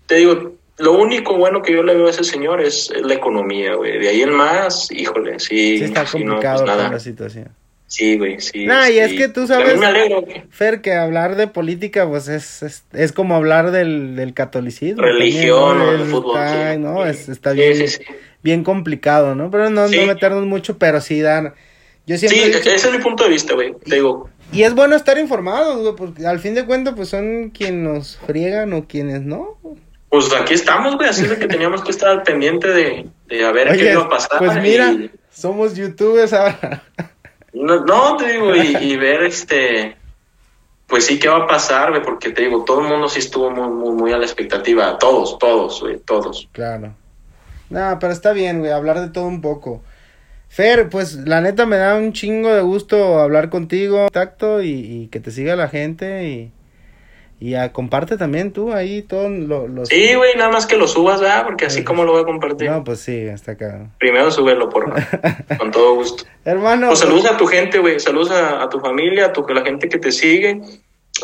te 0.06 0.14
digo, 0.16 0.52
lo 0.78 0.92
único 0.92 1.36
bueno 1.36 1.62
que 1.62 1.72
yo 1.72 1.82
le 1.82 1.94
veo 1.94 2.06
a 2.06 2.10
ese 2.10 2.24
señor 2.24 2.60
es, 2.60 2.92
la 3.02 3.14
economía, 3.14 3.74
güey. 3.74 3.98
De 3.98 4.08
ahí 4.08 4.22
en 4.22 4.34
más, 4.34 4.90
híjole, 4.90 5.38
sí. 5.38 5.78
sí 5.78 5.84
está 5.84 6.04
complicado 6.04 6.64
pues 6.64 6.90
la 6.90 7.00
situación. 7.00 7.48
Sí, 7.86 8.18
güey, 8.18 8.40
sí. 8.40 8.66
Nah, 8.66 8.88
y 8.88 8.98
es 8.98 9.12
que 9.12 9.28
tú 9.28 9.46
sabes, 9.46 9.78
Fer, 10.50 10.80
que 10.80 10.94
hablar 10.94 11.36
de 11.36 11.46
política, 11.46 12.08
pues 12.08 12.28
es, 12.28 12.84
es, 12.92 13.12
como 13.12 13.36
hablar 13.36 13.70
del, 13.70 14.16
del 14.16 14.34
catolicismo. 14.34 15.02
Religión, 15.02 15.80
o 15.80 16.04
fútbol. 16.06 16.36
Está, 16.36 16.76
¿no? 16.78 17.06
está 17.06 17.52
bien, 17.52 17.86
bien 18.42 18.64
complicado, 18.64 19.36
¿no? 19.36 19.50
Pero 19.50 19.70
no, 19.70 19.86
no 19.88 20.06
meternos 20.06 20.46
mucho, 20.46 20.78
pero 20.78 21.00
sí 21.00 21.20
dar... 21.20 21.54
Yo 22.08 22.16
siempre 22.18 22.52
sí, 22.52 22.68
ese 22.68 22.88
es 22.88 22.92
mi 22.92 22.98
punto 22.98 23.24
de 23.24 23.30
vista, 23.30 23.54
güey, 23.54 23.74
te 23.84 23.96
digo. 23.96 24.30
Y 24.52 24.62
es 24.62 24.74
bueno 24.74 24.94
estar 24.94 25.18
informados, 25.18 25.82
güey, 25.82 25.94
porque 25.96 26.26
al 26.26 26.38
fin 26.38 26.54
de 26.54 26.64
cuentas, 26.64 26.94
pues 26.96 27.08
son 27.08 27.50
quienes 27.50 27.82
nos 27.82 28.16
friegan 28.18 28.72
o 28.74 28.86
quienes 28.86 29.22
no. 29.22 29.58
Pues 30.08 30.32
aquí 30.32 30.54
estamos, 30.54 30.96
güey, 30.96 31.08
así 31.08 31.24
es 31.24 31.32
que 31.32 31.48
teníamos 31.48 31.82
que 31.82 31.90
estar 31.90 32.22
pendiente 32.22 32.68
de, 32.68 33.06
de 33.26 33.44
a 33.44 33.50
ver 33.50 33.76
qué 33.76 33.92
iba 33.92 34.02
a 34.02 34.08
pasar. 34.08 34.38
Pues 34.38 34.60
mira, 34.62 34.96
somos 35.30 35.74
youtubers 35.74 36.32
ahora. 36.32 36.84
No, 37.52 37.84
no 37.84 38.16
te 38.16 38.32
digo, 38.32 38.54
y, 38.54 38.76
y, 38.80 38.96
ver 38.96 39.22
este, 39.22 39.96
pues 40.86 41.06
sí, 41.06 41.18
qué 41.18 41.28
va 41.28 41.44
a 41.44 41.46
pasar, 41.46 41.90
güey, 41.90 42.02
porque 42.02 42.30
te 42.30 42.42
digo, 42.42 42.64
todo 42.64 42.80
el 42.80 42.88
mundo 42.88 43.08
sí 43.08 43.20
estuvo 43.20 43.50
muy, 43.50 43.68
muy, 43.68 43.94
muy 43.94 44.12
a 44.12 44.18
la 44.18 44.24
expectativa, 44.24 44.98
todos, 44.98 45.38
todos, 45.38 45.80
güey, 45.80 45.98
todos. 45.98 46.48
Claro. 46.52 46.94
No, 47.70 47.98
pero 47.98 48.12
está 48.12 48.32
bien, 48.32 48.60
güey, 48.60 48.70
hablar 48.70 49.00
de 49.00 49.08
todo 49.08 49.26
un 49.26 49.40
poco. 49.40 49.82
Fer, 50.48 50.88
pues 50.88 51.14
la 51.14 51.40
neta 51.40 51.66
me 51.66 51.76
da 51.76 51.96
un 51.96 52.12
chingo 52.12 52.54
de 52.54 52.62
gusto 52.62 53.18
hablar 53.18 53.50
contigo, 53.50 54.08
tacto 54.12 54.62
y, 54.62 54.70
y 54.70 55.08
que 55.08 55.20
te 55.20 55.30
siga 55.30 55.56
la 55.56 55.68
gente 55.68 56.28
y, 56.28 56.52
y 57.38 57.54
a, 57.54 57.72
comparte 57.72 58.16
también 58.16 58.52
tú 58.52 58.72
ahí 58.72 59.02
todos 59.02 59.30
lo, 59.30 59.68
los... 59.68 59.88
Sí, 59.88 60.14
güey, 60.14 60.34
nada 60.36 60.50
más 60.50 60.66
que 60.66 60.76
lo 60.76 60.88
subas, 60.88 61.20
¿verdad? 61.20 61.44
Porque 61.44 61.66
así 61.66 61.84
como 61.84 62.04
lo 62.04 62.12
voy 62.12 62.22
a 62.22 62.24
compartir. 62.24 62.70
No, 62.70 62.82
pues 62.82 63.00
sí, 63.00 63.28
hasta 63.28 63.52
acá. 63.52 63.90
Primero 63.98 64.30
súbelo, 64.30 64.70
por 64.70 64.90
con 65.58 65.70
todo 65.70 65.96
gusto. 65.96 66.24
Hermano. 66.44 66.88
Pues 66.88 67.00
saludos 67.00 67.26
a 67.26 67.36
tu 67.36 67.46
gente, 67.46 67.78
güey. 67.78 68.00
Saludos 68.00 68.30
a, 68.30 68.62
a, 68.62 68.68
tu 68.70 68.80
familia, 68.80 69.26
a, 69.26 69.32
tu, 69.32 69.46
a 69.46 69.52
la 69.52 69.62
gente 69.62 69.88
que 69.88 69.98
te 69.98 70.12
sigue. 70.12 70.62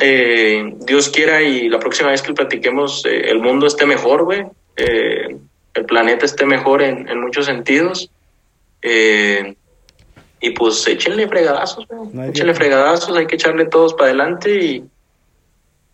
Eh, 0.01 0.75
Dios 0.81 1.09
quiera 1.09 1.40
y 1.40 1.68
la 1.68 1.79
próxima 1.79 2.11
vez 2.11 2.20
que 2.20 2.35
platiquemos, 2.35 3.07
eh, 3.07 3.31
el 3.31 3.40
mundo 3.40 3.66
esté 3.66 3.87
mejor, 3.87 4.25
güey. 4.25 4.44
Eh, 4.77 5.37
el 5.75 5.85
planeta 5.87 6.27
esté 6.27 6.44
mejor 6.44 6.83
en, 6.83 7.09
en 7.09 7.20
muchos 7.20 7.46
sentidos. 7.46 8.11
Eh, 8.83 9.55
y 10.40 10.51
pues 10.51 10.87
échenle 10.88 11.29
fregadazos, 11.29 11.87
güey. 11.87 12.11
No 12.12 12.25
échenle 12.25 12.53
fregadazos, 12.53 13.16
hay 13.16 13.27
que 13.27 13.37
echarle 13.37 13.64
todos 13.66 13.94
para 13.94 14.11
adelante 14.11 14.62
y, 14.62 14.85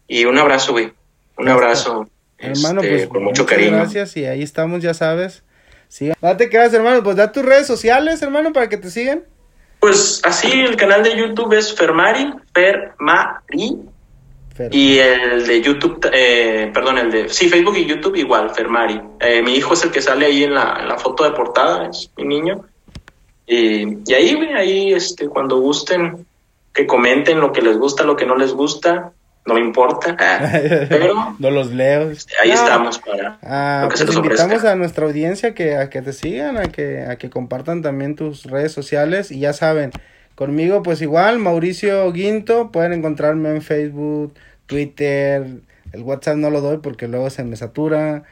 y 0.08 0.24
un 0.24 0.38
abrazo, 0.38 0.72
güey. 0.72 0.92
Un 1.36 1.48
abrazo. 1.48 2.08
Hermano, 2.38 2.80
este, 2.80 2.96
pues 2.96 3.08
con 3.08 3.24
mucho 3.24 3.46
cariño. 3.46 3.76
Gracias 3.76 4.16
y 4.16 4.24
ahí 4.24 4.42
estamos, 4.42 4.82
ya 4.82 4.94
sabes. 4.94 5.44
Sí. 5.88 6.12
Date 6.20 6.48
quedas, 6.48 6.72
hermano. 6.72 7.02
Pues 7.02 7.16
da 7.16 7.30
tus 7.30 7.44
redes 7.44 7.66
sociales, 7.66 8.22
hermano, 8.22 8.52
para 8.52 8.68
que 8.68 8.78
te 8.78 8.90
sigan. 8.90 9.24
Pues 9.80 10.20
así, 10.24 10.50
el 10.50 10.76
canal 10.76 11.02
de 11.02 11.16
YouTube 11.16 11.52
es 11.52 11.74
Fermari, 11.74 12.32
Fermari. 12.52 13.78
Fer. 14.54 14.74
Y 14.74 14.98
el 14.98 15.46
de 15.46 15.60
YouTube, 15.60 16.10
eh, 16.12 16.70
perdón, 16.74 16.98
el 16.98 17.10
de, 17.12 17.28
sí, 17.28 17.48
Facebook 17.48 17.76
y 17.76 17.86
YouTube 17.86 18.16
igual, 18.16 18.50
Fermari. 18.50 19.00
Eh, 19.20 19.40
mi 19.42 19.54
hijo 19.54 19.74
es 19.74 19.84
el 19.84 19.92
que 19.92 20.02
sale 20.02 20.26
ahí 20.26 20.42
en 20.42 20.54
la, 20.54 20.78
en 20.80 20.88
la 20.88 20.98
foto 20.98 21.22
de 21.22 21.30
portada, 21.30 21.86
es 21.88 22.10
mi 22.16 22.24
niño. 22.24 22.64
Y, 23.46 23.98
y 24.04 24.14
ahí, 24.14 24.34
güey, 24.34 24.52
ahí, 24.54 24.92
este, 24.92 25.28
cuando 25.28 25.60
gusten, 25.60 26.26
que 26.74 26.86
comenten 26.86 27.38
lo 27.38 27.52
que 27.52 27.62
les 27.62 27.78
gusta, 27.78 28.02
lo 28.02 28.16
que 28.16 28.26
no 28.26 28.36
les 28.36 28.52
gusta 28.52 29.12
no 29.48 29.54
me 29.54 29.60
importa, 29.60 30.14
pero 30.88 31.34
no 31.38 31.50
los 31.50 31.72
leo. 31.72 32.12
Ahí 32.42 32.50
no. 32.50 32.54
estamos 32.54 32.98
para 32.98 33.38
ah, 33.42 33.80
lo 33.84 33.88
que 33.88 34.04
pues 34.04 34.10
se 34.10 34.16
invitamos 34.16 34.64
a 34.64 34.76
nuestra 34.76 35.06
audiencia 35.06 35.54
que 35.54 35.76
a 35.76 35.88
que 35.88 36.02
te 36.02 36.12
sigan, 36.12 36.58
a 36.58 36.64
que 36.64 37.06
a 37.06 37.16
que 37.16 37.30
compartan 37.30 37.80
también 37.80 38.14
tus 38.14 38.44
redes 38.44 38.72
sociales 38.72 39.30
y 39.30 39.40
ya 39.40 39.54
saben, 39.54 39.90
conmigo 40.34 40.82
pues 40.82 41.00
igual 41.00 41.38
Mauricio 41.38 42.12
Guinto, 42.12 42.70
pueden 42.70 42.92
encontrarme 42.92 43.48
en 43.48 43.62
Facebook, 43.62 44.34
Twitter, 44.66 45.46
el 45.92 46.02
WhatsApp 46.02 46.36
no 46.36 46.50
lo 46.50 46.60
doy 46.60 46.78
porque 46.78 47.08
luego 47.08 47.30
se 47.30 47.42
me 47.42 47.56
satura. 47.56 48.24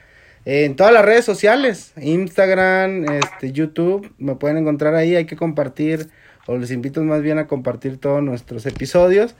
En 0.44 0.76
todas 0.76 0.92
las 0.92 1.04
redes 1.04 1.24
sociales, 1.24 1.92
Instagram, 1.96 3.06
este, 3.06 3.50
YouTube, 3.50 4.12
me 4.18 4.36
pueden 4.36 4.58
encontrar 4.58 4.94
ahí, 4.94 5.16
hay 5.16 5.24
que 5.24 5.34
compartir, 5.34 6.08
o 6.46 6.56
les 6.56 6.70
invito 6.70 7.02
más 7.02 7.22
bien 7.22 7.38
a 7.38 7.48
compartir 7.48 7.98
todos 7.98 8.22
nuestros 8.22 8.64
episodios 8.66 9.34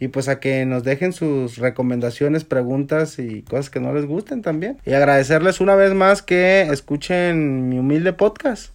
y 0.00 0.08
pues 0.08 0.28
a 0.28 0.38
que 0.38 0.64
nos 0.64 0.84
dejen 0.84 1.12
sus 1.12 1.58
recomendaciones, 1.58 2.44
preguntas 2.44 3.18
y 3.18 3.42
cosas 3.42 3.68
que 3.68 3.80
no 3.80 3.92
les 3.92 4.06
gusten 4.06 4.42
también. 4.42 4.78
Y 4.86 4.92
agradecerles 4.92 5.60
una 5.60 5.74
vez 5.74 5.92
más 5.92 6.22
que 6.22 6.62
escuchen 6.62 7.68
mi 7.68 7.78
humilde 7.78 8.12
podcast. 8.12 8.72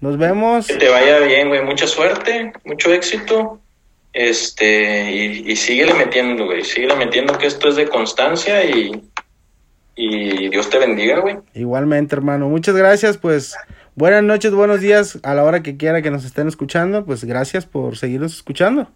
Nos 0.00 0.18
vemos. 0.18 0.66
Que 0.66 0.74
te 0.74 0.88
vaya 0.90 1.20
bien, 1.20 1.48
güey. 1.48 1.64
Mucha 1.64 1.86
suerte, 1.86 2.52
mucho 2.64 2.92
éxito. 2.92 3.60
Este, 4.12 5.10
y, 5.10 5.50
y 5.50 5.56
síguele 5.56 5.94
metiendo, 5.94 6.44
güey. 6.44 6.62
Síguele 6.62 6.94
metiendo 6.96 7.38
que 7.38 7.46
esto 7.46 7.68
es 7.68 7.76
de 7.76 7.88
constancia 7.88 8.64
y, 8.64 9.02
y 9.96 10.48
Dios 10.50 10.68
te 10.68 10.78
bendiga, 10.78 11.20
güey. 11.20 11.38
Igualmente, 11.54 12.14
hermano. 12.14 12.50
Muchas 12.50 12.76
gracias, 12.76 13.16
pues. 13.16 13.56
Buenas 13.94 14.24
noches, 14.24 14.52
buenos 14.52 14.80
días 14.80 15.20
a 15.22 15.34
la 15.34 15.44
hora 15.44 15.62
que 15.62 15.76
quiera 15.76 16.02
que 16.02 16.10
nos 16.10 16.24
estén 16.24 16.48
escuchando. 16.48 17.06
Pues 17.06 17.24
gracias 17.24 17.64
por 17.64 17.96
seguirnos 17.96 18.34
escuchando. 18.34 18.90